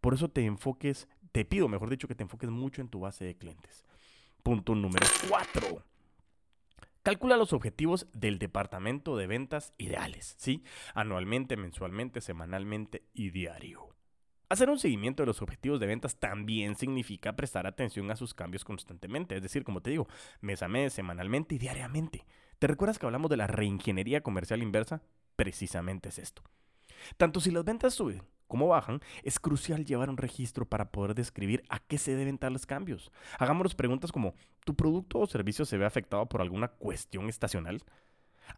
Por 0.00 0.14
eso 0.14 0.28
te 0.28 0.44
enfoques, 0.44 1.06
te 1.30 1.44
pido, 1.44 1.68
mejor 1.68 1.90
dicho, 1.90 2.08
que 2.08 2.14
te 2.14 2.24
enfoques 2.24 2.50
mucho 2.50 2.80
en 2.80 2.88
tu 2.88 3.00
base 3.00 3.24
de 3.24 3.36
clientes. 3.36 3.84
Punto 4.42 4.74
número 4.74 5.06
cuatro 5.28 5.84
Calcula 7.02 7.36
los 7.36 7.52
objetivos 7.52 8.06
del 8.12 8.38
departamento 8.38 9.16
de 9.16 9.26
ventas 9.26 9.72
ideales, 9.76 10.36
¿sí? 10.38 10.62
Anualmente, 10.94 11.56
mensualmente, 11.56 12.20
semanalmente 12.20 13.08
y 13.12 13.30
diario. 13.30 13.88
Hacer 14.48 14.70
un 14.70 14.78
seguimiento 14.78 15.24
de 15.24 15.26
los 15.26 15.42
objetivos 15.42 15.80
de 15.80 15.88
ventas 15.88 16.20
también 16.20 16.76
significa 16.76 17.34
prestar 17.34 17.66
atención 17.66 18.08
a 18.12 18.16
sus 18.16 18.34
cambios 18.34 18.64
constantemente, 18.64 19.34
es 19.34 19.42
decir, 19.42 19.64
como 19.64 19.80
te 19.80 19.90
digo, 19.90 20.06
mes 20.40 20.62
a 20.62 20.68
mes, 20.68 20.92
semanalmente 20.92 21.56
y 21.56 21.58
diariamente. 21.58 22.24
¿Te 22.60 22.68
recuerdas 22.68 23.00
que 23.00 23.06
hablamos 23.06 23.30
de 23.30 23.36
la 23.38 23.48
reingeniería 23.48 24.22
comercial 24.22 24.62
inversa? 24.62 25.02
Precisamente 25.34 26.10
es 26.10 26.20
esto. 26.20 26.44
Tanto 27.16 27.40
si 27.40 27.50
las 27.50 27.64
ventas 27.64 27.94
suben 27.94 28.22
como 28.52 28.68
bajan, 28.68 29.00
es 29.22 29.40
crucial 29.40 29.86
llevar 29.86 30.10
un 30.10 30.18
registro 30.18 30.66
para 30.66 30.90
poder 30.90 31.14
describir 31.14 31.62
a 31.70 31.78
qué 31.78 31.96
se 31.96 32.14
deben 32.14 32.36
tales 32.36 32.66
cambios. 32.66 33.10
Hagámonos 33.38 33.74
preguntas 33.74 34.12
como, 34.12 34.34
¿tu 34.62 34.76
producto 34.76 35.20
o 35.20 35.26
servicio 35.26 35.64
se 35.64 35.78
ve 35.78 35.86
afectado 35.86 36.26
por 36.26 36.42
alguna 36.42 36.68
cuestión 36.68 37.30
estacional? 37.30 37.82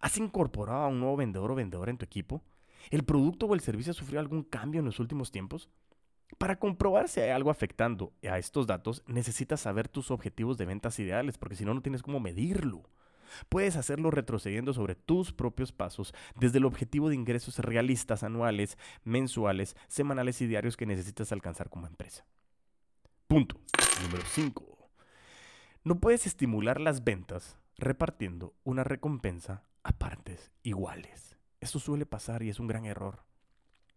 ¿Has 0.00 0.18
incorporado 0.18 0.82
a 0.82 0.88
un 0.88 0.98
nuevo 0.98 1.14
vendedor 1.14 1.52
o 1.52 1.54
vendedora 1.54 1.92
en 1.92 1.98
tu 1.98 2.04
equipo? 2.04 2.42
¿El 2.90 3.04
producto 3.04 3.46
o 3.46 3.54
el 3.54 3.60
servicio 3.60 3.92
ha 3.92 3.94
sufrido 3.94 4.18
algún 4.18 4.42
cambio 4.42 4.80
en 4.80 4.86
los 4.86 4.98
últimos 4.98 5.30
tiempos? 5.30 5.70
Para 6.38 6.58
comprobar 6.58 7.08
si 7.08 7.20
hay 7.20 7.30
algo 7.30 7.50
afectando 7.50 8.12
a 8.28 8.36
estos 8.40 8.66
datos, 8.66 9.04
necesitas 9.06 9.60
saber 9.60 9.86
tus 9.86 10.10
objetivos 10.10 10.58
de 10.58 10.64
ventas 10.64 10.98
ideales, 10.98 11.38
porque 11.38 11.54
si 11.54 11.64
no, 11.64 11.72
no 11.72 11.82
tienes 11.82 12.02
cómo 12.02 12.18
medirlo. 12.18 12.82
Puedes 13.48 13.76
hacerlo 13.76 14.10
retrocediendo 14.10 14.72
sobre 14.74 14.94
tus 14.94 15.32
propios 15.32 15.72
pasos 15.72 16.14
desde 16.36 16.58
el 16.58 16.64
objetivo 16.64 17.08
de 17.08 17.14
ingresos 17.14 17.58
realistas 17.58 18.22
anuales, 18.22 18.78
mensuales, 19.04 19.76
semanales 19.88 20.40
y 20.40 20.46
diarios 20.46 20.76
que 20.76 20.86
necesitas 20.86 21.32
alcanzar 21.32 21.70
como 21.70 21.86
empresa. 21.86 22.24
Punto 23.26 23.60
número 24.02 24.22
5. 24.24 24.90
No 25.84 26.00
puedes 26.00 26.26
estimular 26.26 26.80
las 26.80 27.04
ventas 27.04 27.58
repartiendo 27.76 28.54
una 28.64 28.84
recompensa 28.84 29.64
a 29.82 29.92
partes 29.92 30.50
iguales. 30.62 31.36
Eso 31.60 31.78
suele 31.78 32.06
pasar 32.06 32.42
y 32.42 32.48
es 32.48 32.60
un 32.60 32.66
gran 32.66 32.84
error. 32.84 33.24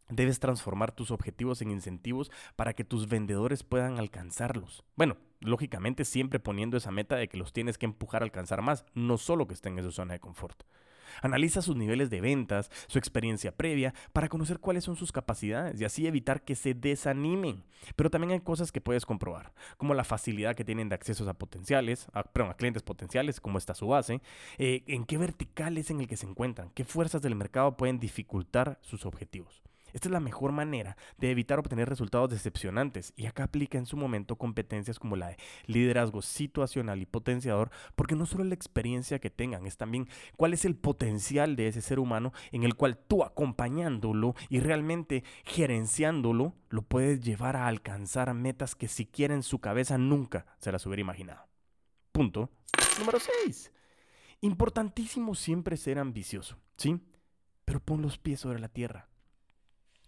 Debes 0.10 0.40
transformar 0.40 0.94
tus 0.94 1.12
objetivos 1.12 1.62
en 1.62 1.72
incentivos 1.72 2.32
para 2.56 2.74
que 2.74 2.86
tus 2.86 3.10
vendedores 3.10 3.64
puedan 3.64 4.00
alcanzarlos. 4.00 4.86
Bueno, 4.96 5.18
lógicamente 5.42 6.06
siempre 6.06 6.40
poniendo 6.40 6.78
esa 6.78 6.92
meta 6.92 7.18
de 7.18 7.28
que 7.28 7.38
los 7.38 7.52
tienes 7.52 7.78
que 7.78 7.86
empujar 7.86 8.22
a 8.22 8.26
alcanzar 8.26 8.62
más, 8.62 8.86
no 8.94 9.18
solo 9.18 9.48
que 9.48 9.54
estén 9.54 9.78
en 9.78 9.84
su 9.84 9.92
zona 9.92 10.14
de 10.14 10.20
confort. 10.20 10.64
Analiza 11.22 11.62
sus 11.62 11.76
niveles 11.76 12.10
de 12.10 12.22
ventas, 12.22 12.70
su 12.88 13.00
experiencia 13.00 13.52
previa, 13.52 13.94
para 14.14 14.30
conocer 14.30 14.60
cuáles 14.60 14.84
son 14.84 14.96
sus 14.96 15.12
capacidades 15.12 15.80
y 15.80 15.86
así 15.86 16.08
evitar 16.08 16.44
que 16.44 16.56
se 16.56 16.74
desanimen. 16.74 17.64
Pero 17.96 18.10
también 18.10 18.32
hay 18.32 18.40
cosas 18.40 18.72
que 18.72 18.82
puedes 18.82 19.06
comprobar, 19.06 19.54
como 19.78 19.94
la 19.94 20.04
facilidad 20.04 20.56
que 20.56 20.66
tienen 20.66 20.90
de 20.90 20.96
accesos 20.96 21.28
a 21.28 21.34
potenciales, 21.34 22.08
perdón, 22.34 22.52
a 22.52 22.58
clientes 22.58 22.84
potenciales, 22.84 23.40
como 23.40 23.58
está 23.58 23.74
su 23.74 23.88
base, 23.88 24.22
eh, 24.58 24.84
en 24.88 25.06
qué 25.06 25.18
vertical 25.18 25.78
es 25.78 25.90
en 25.92 26.02
el 26.02 26.08
que 26.08 26.18
se 26.18 26.28
encuentran, 26.28 26.70
qué 26.74 26.84
fuerzas 26.84 27.22
del 27.22 27.36
mercado 27.36 27.78
pueden 27.78 28.00
dificultar 28.00 28.80
sus 28.82 29.06
objetivos. 29.06 29.64
Esta 29.94 30.08
es 30.08 30.12
la 30.12 30.20
mejor 30.20 30.52
manera 30.52 30.98
de 31.18 31.32
evitar 31.32 31.60
obtener 31.60 31.90
resultados 31.90 32.30
decepcionantes 32.30 33.14
y 33.16 33.26
acá 33.26 33.44
aplica 33.44 33.78
en 33.78 33.86
su 33.86 33.98
momento 33.98 34.36
competencias 34.36 35.00
como 35.00 35.16
la 35.16 35.30
de 35.30 35.38
liderazgo 35.66 36.22
situacional 36.22 37.02
y 37.02 37.06
potenciador, 37.06 37.72
porque 37.96 38.16
no 38.16 38.26
solo 38.26 38.44
la 38.44 38.54
experiencia 38.54 39.20
que 39.20 39.30
tengan, 39.30 39.66
es 39.66 39.78
también 39.78 40.08
cuál 40.36 40.54
es 40.54 40.66
el 40.66 40.76
potencial 40.76 41.56
de 41.56 41.68
ese 41.68 41.82
ser 41.82 42.00
humano 42.00 42.34
en 42.52 42.64
el 42.64 42.76
cual 42.76 42.98
tú 42.98 43.24
acompañándolo 43.24 44.36
y 44.50 44.60
realmente 44.60 45.24
gerenciándolo, 45.46 46.54
lo 46.70 46.82
puedes 46.82 47.22
llevar 47.22 47.56
a 47.56 47.68
alcanzar 47.68 48.34
metas 48.34 48.76
que 48.76 48.88
siquiera 48.88 49.34
en 49.34 49.44
su 49.44 49.60
cabeza 49.60 49.98
nunca 49.98 50.46
se 50.60 50.72
las 50.72 50.86
hubiera 50.86 51.02
imaginado. 51.02 51.48
Punto 52.12 52.50
número 53.00 53.20
6. 53.46 53.72
Importantísimo 54.42 55.36
siempre 55.36 55.78
ser 55.78 56.00
ambicioso, 56.00 56.58
¿sí? 56.78 57.00
Pero 57.66 57.80
pon 57.80 58.02
los 58.02 58.18
pies 58.18 58.40
sobre 58.40 58.60
la 58.60 58.70
tierra. 58.70 59.10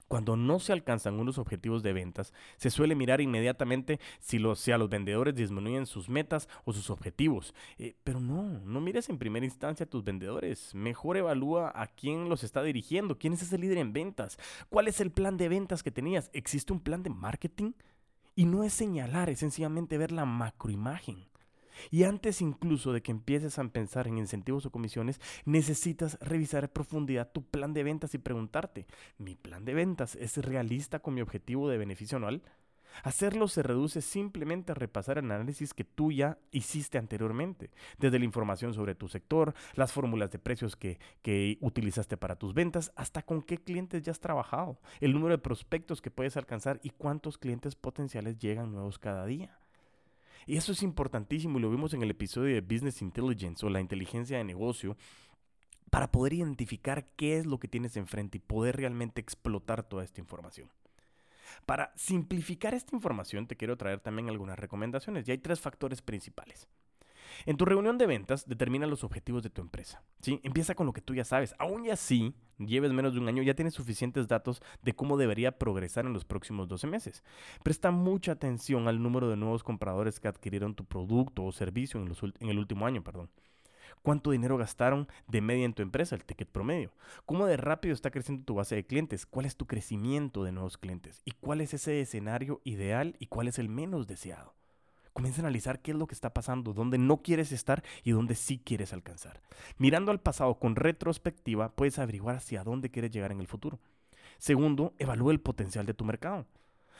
Cuando 0.09 0.35
no 0.35 0.59
se 0.59 0.73
alcanzan 0.73 1.19
unos 1.19 1.37
objetivos 1.37 1.83
de 1.83 1.93
ventas, 1.93 2.33
se 2.57 2.71
suele 2.71 2.95
mirar 2.95 3.21
inmediatamente 3.21 3.99
si, 4.19 4.39
los, 4.39 4.67
a 4.67 4.77
los 4.79 4.89
vendedores 4.89 5.35
disminuyen 5.35 5.85
sus 5.85 6.09
metas 6.09 6.49
o 6.65 6.73
sus 6.73 6.89
objetivos. 6.89 7.53
Eh, 7.77 7.95
pero 8.03 8.19
no, 8.19 8.41
no 8.41 8.81
mires 8.81 9.07
en 9.09 9.19
primera 9.19 9.45
instancia 9.45 9.85
a 9.85 9.89
tus 9.89 10.03
vendedores. 10.03 10.73
Mejor 10.73 11.15
evalúa 11.15 11.71
a 11.75 11.85
quién 11.85 12.27
los 12.27 12.43
está 12.43 12.63
dirigiendo, 12.63 13.19
quién 13.19 13.33
es 13.33 13.43
ese 13.43 13.59
líder 13.59 13.77
en 13.77 13.93
ventas, 13.93 14.39
cuál 14.69 14.87
es 14.87 14.99
el 14.99 15.11
plan 15.11 15.37
de 15.37 15.47
ventas 15.47 15.83
que 15.83 15.91
tenías. 15.91 16.31
¿Existe 16.33 16.73
un 16.73 16.79
plan 16.79 17.03
de 17.03 17.11
marketing? 17.11 17.73
Y 18.35 18.45
no 18.45 18.63
es 18.63 18.73
señalar, 18.73 19.29
es 19.29 19.39
sencillamente 19.39 19.99
ver 19.99 20.11
la 20.11 20.25
macroimagen. 20.25 21.28
Y 21.91 22.03
antes 22.03 22.41
incluso 22.41 22.93
de 22.93 23.01
que 23.01 23.11
empieces 23.11 23.59
a 23.59 23.63
pensar 23.69 24.07
en 24.07 24.17
incentivos 24.17 24.65
o 24.65 24.71
comisiones, 24.71 25.19
necesitas 25.45 26.17
revisar 26.21 26.63
en 26.63 26.69
profundidad 26.69 27.31
tu 27.31 27.43
plan 27.43 27.73
de 27.73 27.83
ventas 27.83 28.13
y 28.13 28.17
preguntarte, 28.17 28.87
¿mi 29.17 29.35
plan 29.35 29.65
de 29.65 29.73
ventas 29.73 30.15
es 30.15 30.37
realista 30.37 30.99
con 30.99 31.13
mi 31.13 31.21
objetivo 31.21 31.69
de 31.69 31.77
beneficio 31.77 32.17
anual? 32.17 32.41
Hacerlo 33.03 33.47
se 33.47 33.63
reduce 33.63 34.01
simplemente 34.01 34.71
a 34.71 34.75
repasar 34.75 35.17
el 35.17 35.31
análisis 35.31 35.73
que 35.73 35.83
tú 35.83 36.11
ya 36.11 36.37
hiciste 36.51 36.97
anteriormente, 36.97 37.71
desde 37.97 38.19
la 38.19 38.25
información 38.25 38.73
sobre 38.73 38.95
tu 38.95 39.07
sector, 39.07 39.53
las 39.75 39.91
fórmulas 39.91 40.31
de 40.31 40.39
precios 40.39 40.75
que, 40.75 40.99
que, 41.21 41.57
utilizaste 41.61 42.17
para 42.17 42.35
tus 42.35 42.53
ventas, 42.53 42.91
hasta 42.95 43.21
con 43.21 43.41
qué 43.41 43.57
clientes 43.57 44.03
ya 44.03 44.11
has 44.11 44.19
trabajado, 44.19 44.79
el 44.99 45.13
número 45.13 45.35
de 45.35 45.41
prospectos 45.41 46.01
que 46.01 46.11
puedes 46.11 46.37
alcanzar 46.37 46.79
y 46.83 46.89
cuántos 46.89 47.37
clientes 47.37 47.75
potenciales 47.75 48.37
llegan 48.37 48.71
nuevos 48.71 48.99
cada 48.99 49.25
día. 49.25 49.59
Y 50.49 50.57
eso 50.57 50.71
es 50.71 50.81
importantísimo 50.81 51.59
y 51.59 51.61
lo 51.61 51.69
vimos 51.69 51.93
en 51.93 52.01
el 52.01 52.09
episodio 52.09 52.55
de 52.55 52.61
Business 52.61 53.03
Intelligence 53.03 53.63
o 53.63 53.69
la 53.69 53.81
inteligencia 53.81 54.39
de 54.39 54.43
negocio 54.43 54.97
para 55.91 56.11
poder 56.11 56.33
identificar 56.33 57.05
qué 57.15 57.37
es 57.37 57.45
lo 57.45 57.59
que 57.59 57.67
tienes 57.67 57.95
enfrente 57.97 58.39
y 58.39 58.41
poder 58.41 58.77
realmente 58.77 59.21
explotar 59.21 59.83
toda 59.83 60.03
esta 60.03 60.21
información. 60.21 60.71
Para 61.67 61.93
simplificar 61.95 62.73
esta 62.73 62.95
información 62.95 63.45
te 63.45 63.57
quiero 63.57 63.77
traer 63.77 63.99
también 63.99 64.27
algunas 64.27 64.57
recomendaciones 64.57 65.27
y 65.27 65.31
hay 65.33 65.37
tres 65.37 65.59
factores 65.59 66.01
principales. 66.01 66.67
En 67.45 67.57
tu 67.57 67.65
reunión 67.65 67.97
de 67.97 68.05
ventas, 68.05 68.47
determina 68.47 68.87
los 68.87 69.03
objetivos 69.03 69.43
de 69.43 69.49
tu 69.49 69.61
empresa. 69.61 70.03
¿sí? 70.21 70.39
Empieza 70.43 70.75
con 70.75 70.85
lo 70.85 70.93
que 70.93 71.01
tú 71.01 71.13
ya 71.13 71.23
sabes. 71.23 71.55
Aún 71.59 71.85
y 71.85 71.89
así, 71.89 72.33
lleves 72.57 72.91
menos 72.91 73.13
de 73.13 73.19
un 73.19 73.27
año, 73.27 73.43
ya 73.43 73.53
tienes 73.53 73.73
suficientes 73.73 74.27
datos 74.27 74.61
de 74.83 74.93
cómo 74.93 75.17
debería 75.17 75.57
progresar 75.57 76.05
en 76.05 76.13
los 76.13 76.25
próximos 76.25 76.67
12 76.67 76.87
meses. 76.87 77.23
Presta 77.63 77.91
mucha 77.91 78.33
atención 78.33 78.87
al 78.87 79.01
número 79.01 79.29
de 79.29 79.37
nuevos 79.37 79.63
compradores 79.63 80.19
que 80.19 80.27
adquirieron 80.27 80.75
tu 80.75 80.85
producto 80.85 81.43
o 81.45 81.51
servicio 81.51 82.01
en, 82.01 82.13
en 82.39 82.49
el 82.49 82.59
último 82.59 82.85
año. 82.85 83.03
Perdón. 83.03 83.29
¿Cuánto 84.01 84.31
dinero 84.31 84.57
gastaron 84.57 85.07
de 85.27 85.41
media 85.41 85.65
en 85.65 85.73
tu 85.73 85.81
empresa, 85.81 86.15
el 86.15 86.23
ticket 86.23 86.49
promedio? 86.49 86.93
¿Cómo 87.25 87.45
de 87.45 87.57
rápido 87.57 87.93
está 87.93 88.11
creciendo 88.11 88.45
tu 88.45 88.55
base 88.55 88.75
de 88.75 88.85
clientes? 88.85 89.25
¿Cuál 89.25 89.45
es 89.45 89.57
tu 89.57 89.67
crecimiento 89.67 90.43
de 90.43 90.51
nuevos 90.51 90.77
clientes? 90.77 91.21
¿Y 91.25 91.31
cuál 91.31 91.61
es 91.61 91.73
ese 91.73 91.99
escenario 91.99 92.61
ideal 92.63 93.15
y 93.19 93.27
cuál 93.27 93.47
es 93.47 93.59
el 93.59 93.67
menos 93.67 94.07
deseado? 94.07 94.55
Comienza 95.13 95.41
a 95.41 95.45
analizar 95.45 95.81
qué 95.81 95.91
es 95.91 95.97
lo 95.97 96.07
que 96.07 96.15
está 96.15 96.33
pasando, 96.33 96.73
dónde 96.73 96.97
no 96.97 97.21
quieres 97.21 97.51
estar 97.51 97.83
y 98.03 98.11
dónde 98.11 98.35
sí 98.35 98.61
quieres 98.63 98.93
alcanzar. 98.93 99.41
Mirando 99.77 100.11
al 100.11 100.21
pasado 100.21 100.59
con 100.59 100.75
retrospectiva, 100.75 101.75
puedes 101.75 101.99
averiguar 101.99 102.35
hacia 102.35 102.63
dónde 102.63 102.89
quieres 102.89 103.11
llegar 103.11 103.31
en 103.31 103.39
el 103.39 103.47
futuro. 103.47 103.79
Segundo, 104.37 104.93
evalúa 104.97 105.31
el 105.31 105.41
potencial 105.41 105.85
de 105.85 105.93
tu 105.93 106.05
mercado. 106.05 106.45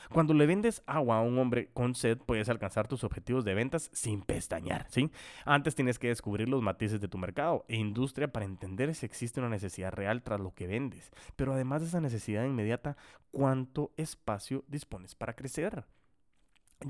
Cuando 0.08 0.34
le 0.34 0.46
vendes 0.46 0.82
agua 0.86 1.18
a 1.18 1.20
un 1.20 1.38
hombre 1.38 1.68
con 1.72 1.94
sed, 1.94 2.18
puedes 2.18 2.48
alcanzar 2.48 2.88
tus 2.88 3.04
objetivos 3.04 3.44
de 3.44 3.54
ventas 3.54 3.90
sin 3.92 4.22
pestañear, 4.22 4.86
¿sí? 4.88 5.10
Antes 5.44 5.74
tienes 5.74 5.98
que 5.98 6.08
descubrir 6.08 6.48
los 6.48 6.62
matices 6.62 7.00
de 7.00 7.08
tu 7.08 7.18
mercado 7.18 7.64
e 7.68 7.76
industria 7.76 8.32
para 8.32 8.46
entender 8.46 8.94
si 8.94 9.06
existe 9.06 9.40
una 9.40 9.48
necesidad 9.48 9.92
real 9.92 10.22
tras 10.22 10.40
lo 10.40 10.54
que 10.54 10.66
vendes. 10.66 11.10
Pero 11.36 11.52
además 11.52 11.82
de 11.82 11.88
esa 11.88 12.00
necesidad 12.00 12.44
inmediata, 12.44 12.96
¿cuánto 13.30 13.92
espacio 13.96 14.64
dispones 14.68 15.14
para 15.14 15.34
crecer? 15.34 15.84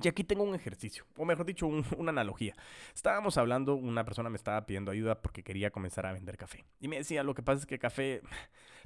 Y 0.03 0.07
aquí 0.07 0.23
tengo 0.23 0.45
un 0.45 0.55
ejercicio, 0.55 1.05
o 1.17 1.25
mejor 1.25 1.47
dicho, 1.47 1.67
una 1.99 2.11
analogía. 2.11 2.55
Estábamos 2.95 3.37
hablando, 3.39 3.75
una 3.75 4.05
persona 4.05 4.31
me 4.31 4.37
estaba 4.37 4.65
pidiendo 4.65 4.93
ayuda 4.93 5.21
porque 5.21 5.43
quería 5.43 5.71
comenzar 5.71 6.07
a 6.07 6.13
vender 6.13 6.37
café. 6.37 6.65
Y 6.81 6.89
me 6.89 6.97
decía, 6.97 7.25
lo 7.25 7.35
que 7.35 7.43
pasa 7.43 7.61
es 7.61 7.67
que 7.67 7.79
café 7.79 8.23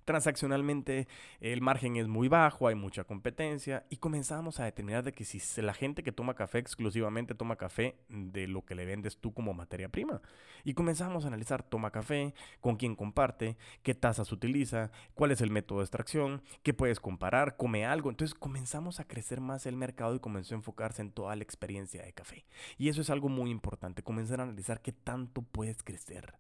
transaccionalmente 0.04 1.08
el 1.40 1.61
margen 1.61 1.96
es 1.96 2.08
muy 2.08 2.28
bajo, 2.28 2.68
hay 2.68 2.75
mucha 2.75 3.04
competencia 3.04 3.87
y 3.90 3.96
comenzamos 3.96 4.61
a 4.61 4.64
determinar 4.64 5.04
de 5.04 5.12
que 5.12 5.25
si 5.25 5.40
la 5.61 5.75
gente 5.75 6.02
que 6.02 6.12
toma 6.12 6.34
café 6.34 6.58
exclusivamente 6.58 7.34
toma 7.34 7.56
café 7.56 7.96
de 8.08 8.46
lo 8.46 8.64
que 8.64 8.75
le 8.75 8.84
vendes 8.84 9.18
tú 9.18 9.32
como 9.32 9.54
materia 9.54 9.88
prima. 9.88 10.20
Y 10.64 10.75
comenzamos 10.75 11.25
a 11.25 11.28
analizar, 11.28 11.62
toma 11.62 11.90
café, 11.90 12.34
con 12.61 12.76
quién 12.76 12.96
comparte, 12.96 13.56
qué 13.82 13.94
tasas 13.94 14.32
utiliza, 14.32 14.90
cuál 15.14 15.30
es 15.30 15.40
el 15.40 15.50
método 15.50 15.78
de 15.78 15.84
extracción, 15.84 16.42
qué 16.62 16.73
puedes 16.73 17.00
comparar, 17.00 17.56
come 17.56 17.84
algo. 17.84 18.11
Entonces 18.11 18.34
comenzamos 18.34 19.00
a 19.00 19.04
crecer 19.06 19.40
más 19.40 19.66
el 19.66 19.76
mercado 19.76 20.14
y 20.14 20.20
comenzó 20.20 20.54
a 20.54 20.58
enfocarse 20.58 21.02
en 21.02 21.11
toda 21.11 21.37
la 21.37 21.42
experiencia 21.42 22.02
de 22.02 22.12
café. 22.12 22.46
Y 22.78 22.88
eso 22.88 23.00
es 23.02 23.11
algo 23.11 23.28
muy 23.28 23.50
importante, 23.50 24.02
comenzar 24.02 24.40
a 24.40 24.44
analizar 24.44 24.80
qué 24.80 24.92
tanto 24.92 25.42
puedes 25.42 25.82
crecer. 25.82 26.34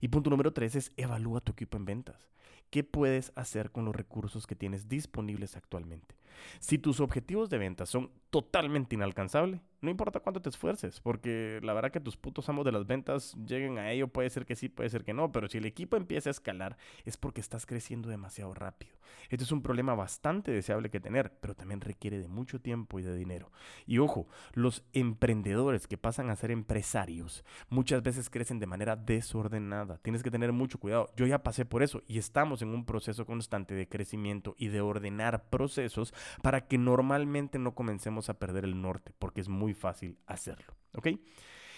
Y 0.00 0.08
punto 0.08 0.30
número 0.30 0.52
tres 0.52 0.76
es 0.76 0.92
evalúa 0.96 1.40
tu 1.40 1.52
equipo 1.52 1.76
en 1.76 1.84
ventas. 1.84 2.30
¿Qué 2.70 2.84
puedes 2.84 3.32
hacer 3.34 3.70
con 3.70 3.84
los 3.84 3.96
recursos 3.96 4.46
que 4.46 4.54
tienes 4.54 4.88
disponibles 4.88 5.56
actualmente? 5.56 6.14
Si 6.60 6.78
tus 6.78 7.00
objetivos 7.00 7.50
de 7.50 7.58
ventas 7.58 7.88
son 7.88 8.10
totalmente 8.30 8.94
inalcanzables, 8.94 9.60
no 9.80 9.90
importa 9.90 10.18
cuánto 10.20 10.42
te 10.42 10.48
esfuerces, 10.48 11.00
porque 11.00 11.60
la 11.62 11.72
verdad 11.72 11.92
que 11.92 12.00
tus 12.00 12.16
putos 12.16 12.48
amos 12.48 12.64
de 12.64 12.72
las 12.72 12.86
ventas 12.86 13.36
lleguen 13.46 13.78
a 13.78 13.92
ello, 13.92 14.08
puede 14.08 14.28
ser 14.28 14.44
que 14.44 14.56
sí, 14.56 14.68
puede 14.68 14.90
ser 14.90 15.04
que 15.04 15.14
no, 15.14 15.30
pero 15.30 15.48
si 15.48 15.58
el 15.58 15.66
equipo 15.66 15.96
empieza 15.96 16.30
a 16.30 16.32
escalar 16.32 16.76
es 17.04 17.16
porque 17.16 17.40
estás 17.40 17.64
creciendo 17.64 18.08
demasiado 18.08 18.52
rápido. 18.54 18.98
Esto 19.30 19.44
es 19.44 19.52
un 19.52 19.62
problema 19.62 19.94
bastante 19.94 20.50
deseable 20.50 20.90
que 20.90 21.00
tener, 21.00 21.32
pero 21.40 21.54
también 21.54 21.80
requiere 21.80 22.18
de 22.18 22.26
mucho 22.26 22.60
tiempo 22.60 22.98
y 22.98 23.02
de 23.02 23.14
dinero. 23.14 23.52
Y 23.86 23.98
ojo, 23.98 24.26
los 24.52 24.84
emprendedores 24.92 25.86
que 25.86 25.96
pasan 25.96 26.30
a 26.30 26.36
ser 26.36 26.50
empresarios 26.50 27.44
muchas 27.68 28.02
veces 28.02 28.30
crecen 28.30 28.58
de 28.58 28.66
manera 28.66 28.96
desordenada. 28.96 29.98
Tienes 29.98 30.22
que 30.22 30.30
tener 30.30 30.52
mucho 30.52 30.78
cuidado. 30.78 31.10
Yo 31.16 31.26
ya 31.26 31.42
pasé 31.42 31.64
por 31.64 31.82
eso 31.82 32.02
y 32.08 32.18
estamos 32.18 32.62
en 32.62 32.70
un 32.70 32.84
proceso 32.84 33.26
constante 33.26 33.74
de 33.74 33.88
crecimiento 33.88 34.56
y 34.58 34.68
de 34.68 34.80
ordenar 34.80 35.48
procesos 35.50 36.12
para 36.42 36.66
que 36.66 36.78
normalmente 36.78 37.58
no 37.58 37.74
comencemos 37.74 38.17
a 38.28 38.38
perder 38.38 38.64
el 38.64 38.80
norte, 38.80 39.12
porque 39.18 39.40
es 39.40 39.48
muy 39.48 39.74
fácil 39.74 40.18
hacerlo, 40.26 40.74
¿ok? 40.94 41.08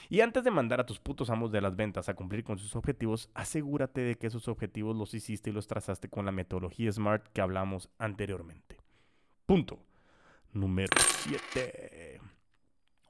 Y 0.09 0.23
antes 0.23 0.43
de 0.43 0.51
mandar 0.51 0.81
a 0.81 0.87
tus 0.87 0.99
putos 0.99 1.31
amos 1.31 1.53
de 1.53 1.61
las 1.61 1.77
ventas 1.77 2.09
a 2.09 2.15
cumplir 2.15 2.43
con 2.43 2.59
sus 2.59 2.75
objetivos, 2.75 3.31
asegúrate 3.33 4.01
de 4.01 4.17
que 4.17 4.27
esos 4.27 4.49
objetivos 4.49 4.97
los 4.97 5.15
hiciste 5.15 5.51
y 5.51 5.53
los 5.53 5.69
trazaste 5.69 6.09
con 6.09 6.27
la 6.27 6.33
metodología 6.33 6.91
SMART 6.91 7.29
que 7.29 7.41
hablamos 7.41 7.91
anteriormente. 7.97 8.79
Punto. 9.47 9.79
Número 10.53 10.91
7. 10.99 12.21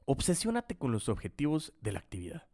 Obsesiónate 0.04 0.76
con 0.76 0.92
los 0.92 1.08
objetivos 1.08 1.72
de 1.80 1.92
la 1.92 2.00
actividad. 2.00 2.46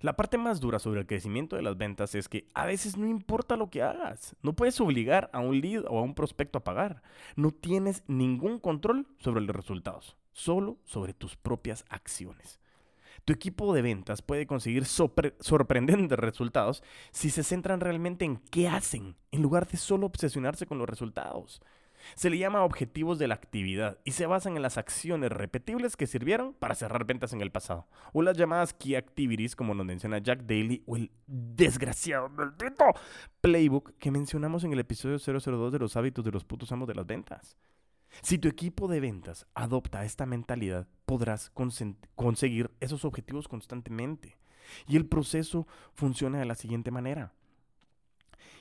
La 0.00 0.16
parte 0.16 0.38
más 0.38 0.60
dura 0.60 0.78
sobre 0.78 1.00
el 1.00 1.06
crecimiento 1.06 1.56
de 1.56 1.62
las 1.62 1.76
ventas 1.76 2.14
es 2.14 2.28
que 2.28 2.46
a 2.54 2.66
veces 2.66 2.96
no 2.96 3.06
importa 3.06 3.56
lo 3.56 3.70
que 3.70 3.82
hagas. 3.82 4.34
No 4.42 4.54
puedes 4.54 4.80
obligar 4.80 5.30
a 5.32 5.40
un 5.40 5.60
lead 5.60 5.84
o 5.88 5.98
a 5.98 6.02
un 6.02 6.14
prospecto 6.14 6.58
a 6.58 6.64
pagar. 6.64 7.02
No 7.36 7.50
tienes 7.50 8.02
ningún 8.06 8.58
control 8.58 9.06
sobre 9.18 9.42
los 9.42 9.54
resultados, 9.54 10.16
solo 10.32 10.78
sobre 10.84 11.14
tus 11.14 11.36
propias 11.36 11.84
acciones. 11.88 12.60
Tu 13.24 13.32
equipo 13.32 13.72
de 13.72 13.82
ventas 13.82 14.22
puede 14.22 14.46
conseguir 14.46 14.84
sorprendentes 14.84 16.18
resultados 16.18 16.82
si 17.12 17.30
se 17.30 17.44
centran 17.44 17.80
realmente 17.80 18.24
en 18.24 18.38
qué 18.50 18.68
hacen, 18.68 19.14
en 19.30 19.42
lugar 19.42 19.68
de 19.68 19.78
solo 19.78 20.06
obsesionarse 20.06 20.66
con 20.66 20.78
los 20.78 20.88
resultados. 20.88 21.62
Se 22.14 22.30
le 22.30 22.38
llama 22.38 22.64
objetivos 22.64 23.18
de 23.18 23.28
la 23.28 23.34
actividad 23.34 23.98
y 24.04 24.12
se 24.12 24.26
basan 24.26 24.56
en 24.56 24.62
las 24.62 24.78
acciones 24.78 25.30
repetibles 25.30 25.96
que 25.96 26.06
sirvieron 26.06 26.54
para 26.54 26.74
cerrar 26.74 27.04
ventas 27.04 27.32
en 27.32 27.40
el 27.40 27.50
pasado, 27.50 27.86
o 28.12 28.22
las 28.22 28.36
llamadas 28.36 28.74
key 28.74 28.94
activities 28.94 29.56
como 29.56 29.74
nos 29.74 29.86
menciona 29.86 30.18
Jack 30.18 30.42
Daly 30.42 30.82
o 30.86 30.96
el 30.96 31.10
desgraciado 31.26 32.28
maldito 32.28 32.84
playbook 33.40 33.96
que 33.98 34.10
mencionamos 34.10 34.64
en 34.64 34.72
el 34.72 34.80
episodio 34.80 35.18
002 35.18 35.72
de 35.72 35.78
los 35.78 35.96
hábitos 35.96 36.24
de 36.24 36.32
los 36.32 36.44
putos 36.44 36.72
amos 36.72 36.88
de 36.88 36.94
las 36.94 37.06
ventas. 37.06 37.56
Si 38.20 38.38
tu 38.38 38.48
equipo 38.48 38.88
de 38.88 39.00
ventas 39.00 39.46
adopta 39.54 40.04
esta 40.04 40.26
mentalidad, 40.26 40.86
podrás 41.06 41.50
conseguir 42.14 42.70
esos 42.80 43.04
objetivos 43.04 43.48
constantemente. 43.48 44.36
Y 44.86 44.96
el 44.96 45.06
proceso 45.06 45.66
funciona 45.94 46.38
de 46.38 46.44
la 46.44 46.54
siguiente 46.54 46.90
manera. 46.90 47.32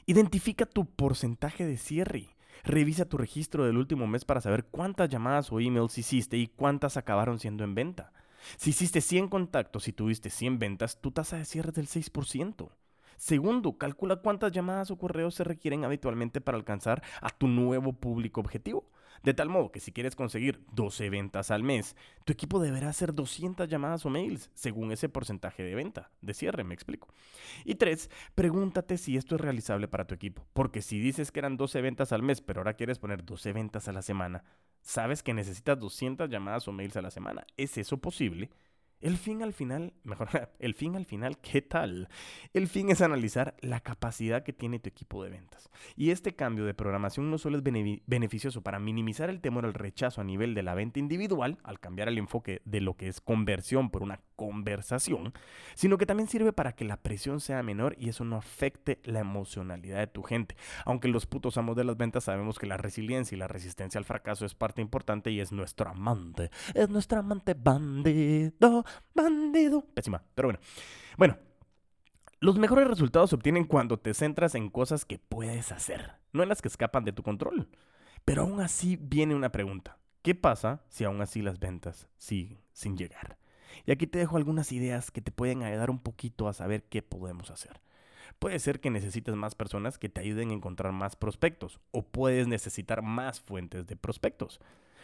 Identifica 0.06 0.66
tu 0.66 0.86
porcentaje 0.86 1.66
de 1.66 1.78
cierre. 1.78 2.36
Revisa 2.64 3.06
tu 3.06 3.18
registro 3.18 3.66
del 3.66 3.78
último 3.78 4.08
mes 4.08 4.26
para 4.26 4.42
saber 4.42 4.66
cuántas 4.66 5.10
llamadas 5.10 5.52
o 5.52 5.60
emails 5.60 5.98
hiciste 5.98 6.38
y 6.38 6.48
cuántas 6.48 6.98
acabaron 6.98 7.40
siendo 7.40 7.64
en 7.64 7.76
venta. 7.76 8.14
Si 8.58 8.72
hiciste 8.72 9.02
100 9.02 9.28
contactos 9.28 9.88
y 9.88 9.94
tuviste 9.94 10.30
100 10.30 10.60
ventas, 10.60 11.00
tu 11.00 11.12
tasa 11.12 11.38
de 11.38 11.46
cierre 11.46 11.70
es 11.70 11.76
del 11.76 11.88
6%. 11.88 12.70
Segundo, 13.18 13.78
calcula 13.78 14.16
cuántas 14.16 14.52
llamadas 14.52 14.90
o 14.90 14.98
correos 14.98 15.36
se 15.36 15.44
requieren 15.44 15.86
habitualmente 15.86 16.42
para 16.42 16.58
alcanzar 16.58 17.04
a 17.22 17.30
tu 17.30 17.48
nuevo 17.48 17.94
público 17.94 18.42
objetivo. 18.42 18.90
De 19.24 19.34
tal 19.34 19.50
modo 19.50 19.72
que 19.72 19.80
si 19.80 19.92
quieres 19.92 20.16
conseguir 20.16 20.64
12 20.74 21.10
ventas 21.10 21.52
al 21.52 21.64
mes, 21.64 21.96
tu 22.26 22.34
equipo 22.34 22.60
deberá 22.60 22.90
hacer 22.90 23.14
200 23.14 23.68
llamadas 23.68 24.06
o 24.06 24.10
mails 24.10 24.50
según 24.54 24.92
ese 24.92 25.10
porcentaje 25.10 25.64
de 25.64 25.76
venta, 25.76 26.12
de 26.22 26.34
cierre, 26.34 26.64
me 26.64 26.74
explico. 26.74 27.08
Y 27.66 27.76
tres, 27.76 28.10
pregúntate 28.36 28.98
si 28.98 29.18
esto 29.18 29.36
es 29.36 29.42
realizable 29.42 29.88
para 29.88 30.06
tu 30.06 30.16
equipo, 30.16 30.46
porque 30.54 30.82
si 30.82 31.00
dices 31.00 31.32
que 31.32 31.40
eran 31.40 31.58
12 31.58 31.82
ventas 31.82 32.12
al 32.12 32.24
mes, 32.24 32.42
pero 32.42 32.62
ahora 32.62 32.74
quieres 32.74 33.00
poner 33.00 33.24
12 33.24 33.54
ventas 33.54 33.88
a 33.88 33.94
la 33.94 34.02
semana, 34.02 34.44
sabes 34.82 35.24
que 35.24 35.34
necesitas 35.34 35.80
200 35.80 36.30
llamadas 36.30 36.68
o 36.68 36.72
mails 36.72 36.98
a 36.98 37.02
la 37.02 37.12
semana. 37.12 37.46
¿Es 37.58 37.78
eso 37.78 37.98
posible? 37.98 38.50
El 39.02 39.18
fin 39.18 39.42
al 39.42 39.52
final, 39.52 39.94
mejor, 40.04 40.52
el 40.60 40.74
fin 40.76 40.96
al 40.96 41.06
final, 41.06 41.40
¿qué 41.40 41.62
tal? 41.62 42.08
El 42.54 42.68
fin 42.68 42.90
es 42.90 43.02
analizar 43.02 43.56
la 43.62 43.80
capacidad 43.80 44.44
que 44.44 44.54
tiene 44.54 44.80
tu 44.80 44.90
equipo 44.90 45.24
de 45.24 45.32
ventas. 45.32 45.70
Y 45.96 46.12
este 46.12 46.36
cambio 46.36 46.66
de 46.66 46.74
programación 46.74 47.30
no 47.30 47.38
solo 47.38 47.58
es 47.58 47.64
beneficioso 47.64 48.62
para 48.62 48.80
minimizar 48.80 49.30
el 49.30 49.42
temor 49.42 49.66
al 49.66 49.74
rechazo 49.74 50.22
a 50.22 50.24
nivel 50.24 50.54
de 50.54 50.64
la 50.64 50.76
venta 50.76 51.00
individual, 51.00 51.58
al 51.64 51.80
cambiar 51.80 52.08
el 52.08 52.18
enfoque 52.18 52.62
de 52.66 52.82
lo 52.82 52.96
que 52.96 53.08
es 53.08 53.22
conversión 53.22 53.90
por 53.90 54.04
una 54.04 54.22
conversación, 54.42 55.34
sino 55.76 56.00
que 56.00 56.08
también 56.08 56.28
sirve 56.28 56.52
para 56.52 56.72
que 56.72 56.84
la 56.84 56.98
presión 56.98 57.40
sea 57.40 57.62
menor 57.62 57.96
y 58.00 58.10
eso 58.10 58.26
no 58.26 58.38
afecte 58.38 59.00
la 59.04 59.20
emocionalidad 59.20 60.00
de 60.00 60.08
tu 60.08 60.24
gente. 60.24 60.56
Aunque 60.84 61.10
los 61.10 61.28
putos 61.28 61.60
amos 61.60 61.76
de 61.76 61.84
las 61.84 61.96
ventas 61.96 62.24
sabemos 62.24 62.58
que 62.58 62.66
la 62.66 62.78
resiliencia 62.78 63.36
y 63.36 63.40
la 63.40 63.48
resistencia 63.48 64.00
al 64.00 64.06
fracaso 64.06 64.48
es 64.48 64.56
parte 64.56 64.82
importante 64.82 65.30
y 65.30 65.40
es 65.40 65.52
nuestro 65.52 65.92
amante. 65.92 66.50
Es 66.74 66.90
nuestro 66.90 67.20
amante 67.20 67.54
bandido 67.54 68.84
bandido. 69.14 69.86
Pésima, 69.94 70.24
pero 70.34 70.48
bueno. 70.48 70.60
Bueno, 71.20 71.38
los 72.40 72.58
mejores 72.58 72.88
resultados 72.88 73.30
se 73.30 73.36
obtienen 73.36 73.66
cuando 73.66 74.00
te 74.00 74.16
centras 74.16 74.56
en 74.56 74.72
cosas 74.72 75.06
que 75.06 75.20
puedes 75.20 75.72
hacer, 75.72 76.14
no 76.34 76.42
en 76.42 76.50
las 76.50 76.64
que 76.64 76.68
escapan 76.68 77.06
de 77.06 77.14
tu 77.14 77.22
control. 77.22 77.70
Pero 78.26 78.42
aún 78.42 78.60
así 78.60 78.98
viene 79.00 79.36
una 79.36 79.52
pregunta. 79.52 80.00
¿Qué 80.24 80.34
pasa 80.34 80.84
si 80.90 81.04
aún 81.04 81.22
así 81.22 81.44
las 81.44 81.60
ventas 81.60 82.08
siguen 82.18 82.60
sin 82.74 82.98
llegar? 82.98 83.41
Y 83.86 83.92
aquí 83.92 84.08
te 84.08 84.20
dejo 84.20 84.38
algunas 84.38 84.72
ideas 84.72 85.12
que 85.12 85.22
te 85.22 85.32
pueden 85.32 85.64
ayudar 85.64 85.90
un 85.90 86.00
poquito 86.00 86.48
a 86.48 86.54
saber 86.54 86.84
qué 86.84 87.02
podemos 87.02 87.52
hacer. 87.52 87.82
Puede 88.40 88.60
ser 88.60 88.80
que 88.80 88.90
necesites 88.90 89.36
más 89.36 89.56
personas 89.56 89.98
que 89.98 90.10
te 90.10 90.22
ayuden 90.22 90.50
a 90.50 90.54
encontrar 90.54 90.94
más 90.94 91.16
prospectos 91.16 91.80
o 91.92 92.04
puedes 92.04 92.48
necesitar 92.48 93.02
más 93.02 93.40
fuentes 93.42 93.88
de 93.88 93.96
prospectos. 93.96 94.60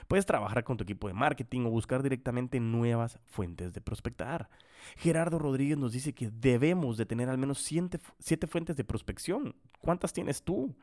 Puedes 0.07 0.25
trabajar 0.25 0.63
con 0.63 0.77
tu 0.77 0.83
equipo 0.83 1.07
de 1.07 1.13
marketing 1.13 1.65
o 1.65 1.69
buscar 1.69 2.01
directamente 2.01 2.59
nuevas 2.59 3.19
fuentes 3.25 3.73
de 3.73 3.81
prospectar. 3.81 4.49
Gerardo 4.95 5.37
Rodríguez 5.37 5.77
nos 5.77 5.91
dice 5.91 6.13
que 6.13 6.29
debemos 6.29 6.97
de 6.97 7.05
tener 7.05 7.29
al 7.29 7.37
menos 7.37 7.59
siete, 7.59 7.99
fuentes 8.47 8.77
de 8.77 8.83
prospección. 8.83 9.55
¿Cuántas 9.81 10.13
tienes 10.13 10.43
tú? 10.43 10.73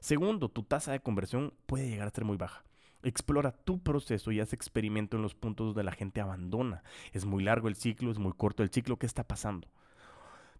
Segundo, 0.00 0.48
tu 0.48 0.64
tasa 0.64 0.92
de 0.92 1.00
conversión 1.00 1.54
puede 1.66 1.88
llegar 1.88 2.08
a 2.08 2.12
ser 2.12 2.24
muy 2.24 2.36
baja. 2.36 2.64
Explora 3.02 3.52
tu 3.52 3.80
proceso 3.80 4.32
y 4.32 4.40
haz 4.40 4.52
experimento 4.52 5.16
en 5.16 5.22
los 5.22 5.34
puntos 5.34 5.68
donde 5.68 5.84
la 5.84 5.92
gente 5.92 6.20
abandona. 6.20 6.82
Es 7.12 7.24
muy 7.24 7.44
largo 7.44 7.68
el 7.68 7.76
ciclo, 7.76 8.10
es 8.10 8.18
muy 8.18 8.32
corto 8.32 8.62
el 8.62 8.70
ciclo. 8.70 8.98
¿Qué 8.98 9.06
está 9.06 9.24
pasando? 9.24 9.68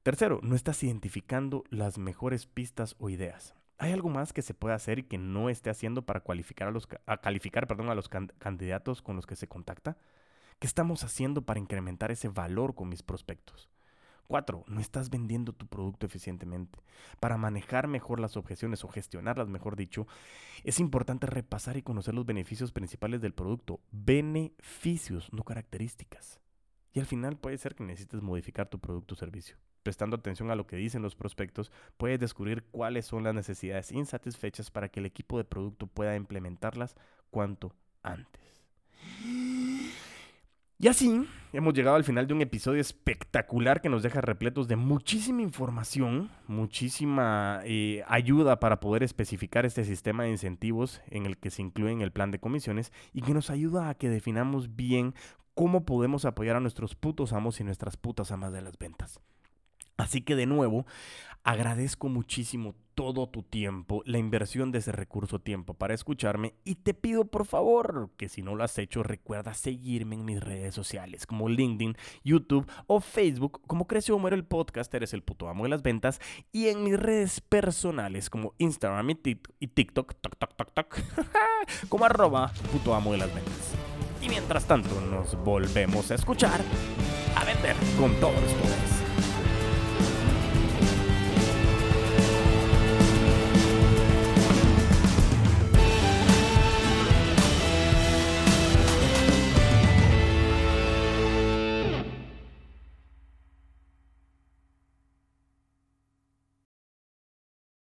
Tercero, 0.03 0.41
no 0.43 0.55
estás 0.55 0.83
identificando 0.83 1.65
las 1.71 1.99
mejores 1.99 2.47
pistas 2.47 2.95
o 2.99 3.11
ideas. 3.11 3.55
¿Hay 3.79 3.93
algo 3.93 4.09
más 4.09 4.33
que 4.33 4.43
se 4.43 4.55
puede 4.55 4.75
hacer 4.75 4.99
y 4.99 5.05
que 5.05 5.19
no 5.19 5.49
esté 5.51 5.71
haciendo 5.71 6.03
para 6.03 6.21
calificar 6.21 6.69
a 6.69 7.95
los 7.95 8.09
candidatos 8.39 9.03
con 9.03 9.17
los 9.17 9.27
que 9.27 9.37
se 9.37 9.49
contacta? 9.49 9.97
¿Qué 10.59 10.67
estamos 10.67 11.05
haciendo 11.05 11.43
para 11.43 11.61
incrementar 11.61 12.11
ese 12.11 12.29
valor 12.29 12.75
con 12.75 12.89
mis 12.89 13.03
prospectos? 13.03 13.69
Cuatro, 14.29 14.63
no 14.69 14.79
estás 14.81 15.09
vendiendo 15.09 15.55
tu 15.55 15.67
producto 15.67 16.05
eficientemente. 16.05 16.79
Para 17.19 17.39
manejar 17.39 17.89
mejor 17.89 18.21
las 18.21 18.37
objeciones 18.37 18.85
o 18.85 18.89
gestionarlas, 18.89 19.49
mejor 19.49 19.75
dicho, 19.75 20.07
es 20.65 20.81
importante 20.81 21.27
repasar 21.27 21.79
y 21.79 21.83
conocer 21.83 22.15
los 22.15 22.27
beneficios 22.27 22.71
principales 22.71 23.23
del 23.23 23.33
producto. 23.33 23.81
Beneficios, 23.91 25.33
no 25.33 25.45
características. 25.45 26.41
Y 26.93 27.01
al 27.01 27.07
final 27.07 27.39
puede 27.39 27.57
ser 27.57 27.75
que 27.75 27.85
necesites 27.85 28.21
modificar 28.21 28.69
tu 28.69 28.79
producto 28.79 29.15
o 29.15 29.19
servicio 29.19 29.57
prestando 29.83 30.17
atención 30.17 30.51
a 30.51 30.55
lo 30.55 30.67
que 30.67 30.77
dicen 30.77 31.01
los 31.01 31.15
prospectos, 31.15 31.73
puedes 31.97 32.21
descubrir 32.21 32.65
cuáles 32.65 33.07
son 33.07 33.25
las 33.25 33.35
necesidades 33.35 33.91
insatisfechas 33.91 34.71
para 34.71 34.91
que 34.91 35.01
el 35.01 35.07
equipo 35.07 35.39
de 35.39 35.45
producto 35.45 35.87
pueda 35.87 36.15
implementarlas 36.15 36.95
cuanto 37.31 37.75
antes. 38.03 38.43
Y 40.81 40.87
así 40.87 41.27
hemos 41.53 41.75
llegado 41.75 41.97
al 41.97 42.05
final 42.05 42.27
de 42.29 42.35
un 42.35 42.43
episodio 42.43 42.81
espectacular 42.81 43.81
que 43.81 43.89
nos 43.89 44.05
deja 44.05 44.21
repletos 44.21 44.69
de 44.69 44.77
muchísima 44.77 45.43
información, 45.43 46.31
muchísima 46.47 47.63
eh, 47.65 48.05
ayuda 48.07 48.61
para 48.61 48.79
poder 48.79 49.03
especificar 49.03 49.67
este 49.67 49.85
sistema 49.85 50.23
de 50.23 50.31
incentivos 50.31 51.01
en 51.09 51.27
el 51.27 51.37
que 51.37 51.51
se 51.51 51.63
incluye 51.63 52.01
el 52.03 52.13
plan 52.13 52.31
de 52.31 52.39
comisiones 52.39 52.93
y 53.13 53.23
que 53.23 53.35
nos 53.35 53.51
ayuda 53.51 53.89
a 53.89 53.95
que 53.95 54.09
definamos 54.09 54.77
bien 54.77 55.15
cómo 55.55 55.85
podemos 55.85 56.25
apoyar 56.25 56.55
a 56.55 56.61
nuestros 56.61 56.95
putos 56.95 57.33
amos 57.33 57.59
y 57.59 57.65
nuestras 57.65 57.97
putas 57.97 58.31
amas 58.31 58.53
de 58.53 58.63
las 58.63 58.79
ventas. 58.79 59.21
Así 59.99 60.23
que 60.23 60.37
de 60.37 60.47
nuevo, 60.47 60.87
agradezco 61.45 62.09
muchísimo 62.09 62.75
todo 62.95 63.29
tu 63.29 63.45
tiempo, 63.45 64.03
la 64.07 64.19
inversión 64.19 64.73
de 64.73 64.81
ese 64.81 64.91
recurso 64.91 65.39
tiempo 65.39 65.75
para 65.75 65.95
escucharme 65.95 66.55
y 66.65 66.75
te 66.75 66.95
pido 66.95 67.27
por 67.27 67.47
favor 67.47 68.11
que 68.17 68.29
si 68.29 68.43
no 68.43 68.57
lo 68.57 68.65
has 68.65 68.77
hecho 68.77 69.05
recuerda 69.05 69.55
seguirme 69.55 70.17
en 70.17 70.25
mis 70.25 70.41
redes 70.41 70.75
sociales 70.75 71.25
como 71.25 71.49
LinkedIn, 71.49 71.97
YouTube 72.25 72.69
o 72.89 73.01
Facebook 73.01 73.61
como 73.69 73.87
Crece 73.87 74.11
o 74.11 74.19
Muere 74.19 74.35
el 74.35 74.45
podcast, 74.45 74.93
eres 74.95 75.13
el 75.13 75.23
puto 75.23 75.49
amo 75.49 75.63
de 75.63 75.71
las 75.71 75.83
ventas 75.83 76.21
y 76.51 76.67
en 76.69 76.83
mis 76.83 76.99
redes 76.99 77.41
personales 77.41 78.31
como 78.31 78.55
Instagram 78.59 79.11
y, 79.11 79.15
TikTok, 79.69 80.15
como 81.89 82.05
arroba 82.05 82.53
puto 82.73 82.97
amo 82.97 83.13
de 83.13 83.19
las 83.19 83.33
ventas. 83.33 83.75
Y 84.21 84.29
mientras 84.29 84.67
tanto 84.67 85.01
nos 85.03 85.37
volvemos 85.45 86.11
a 86.11 86.17
escuchar 86.17 86.61
a 87.37 87.45
vender 87.45 87.77
con 87.97 88.13
todos 88.19 88.43
los 88.43 88.53
poderes. 88.55 88.98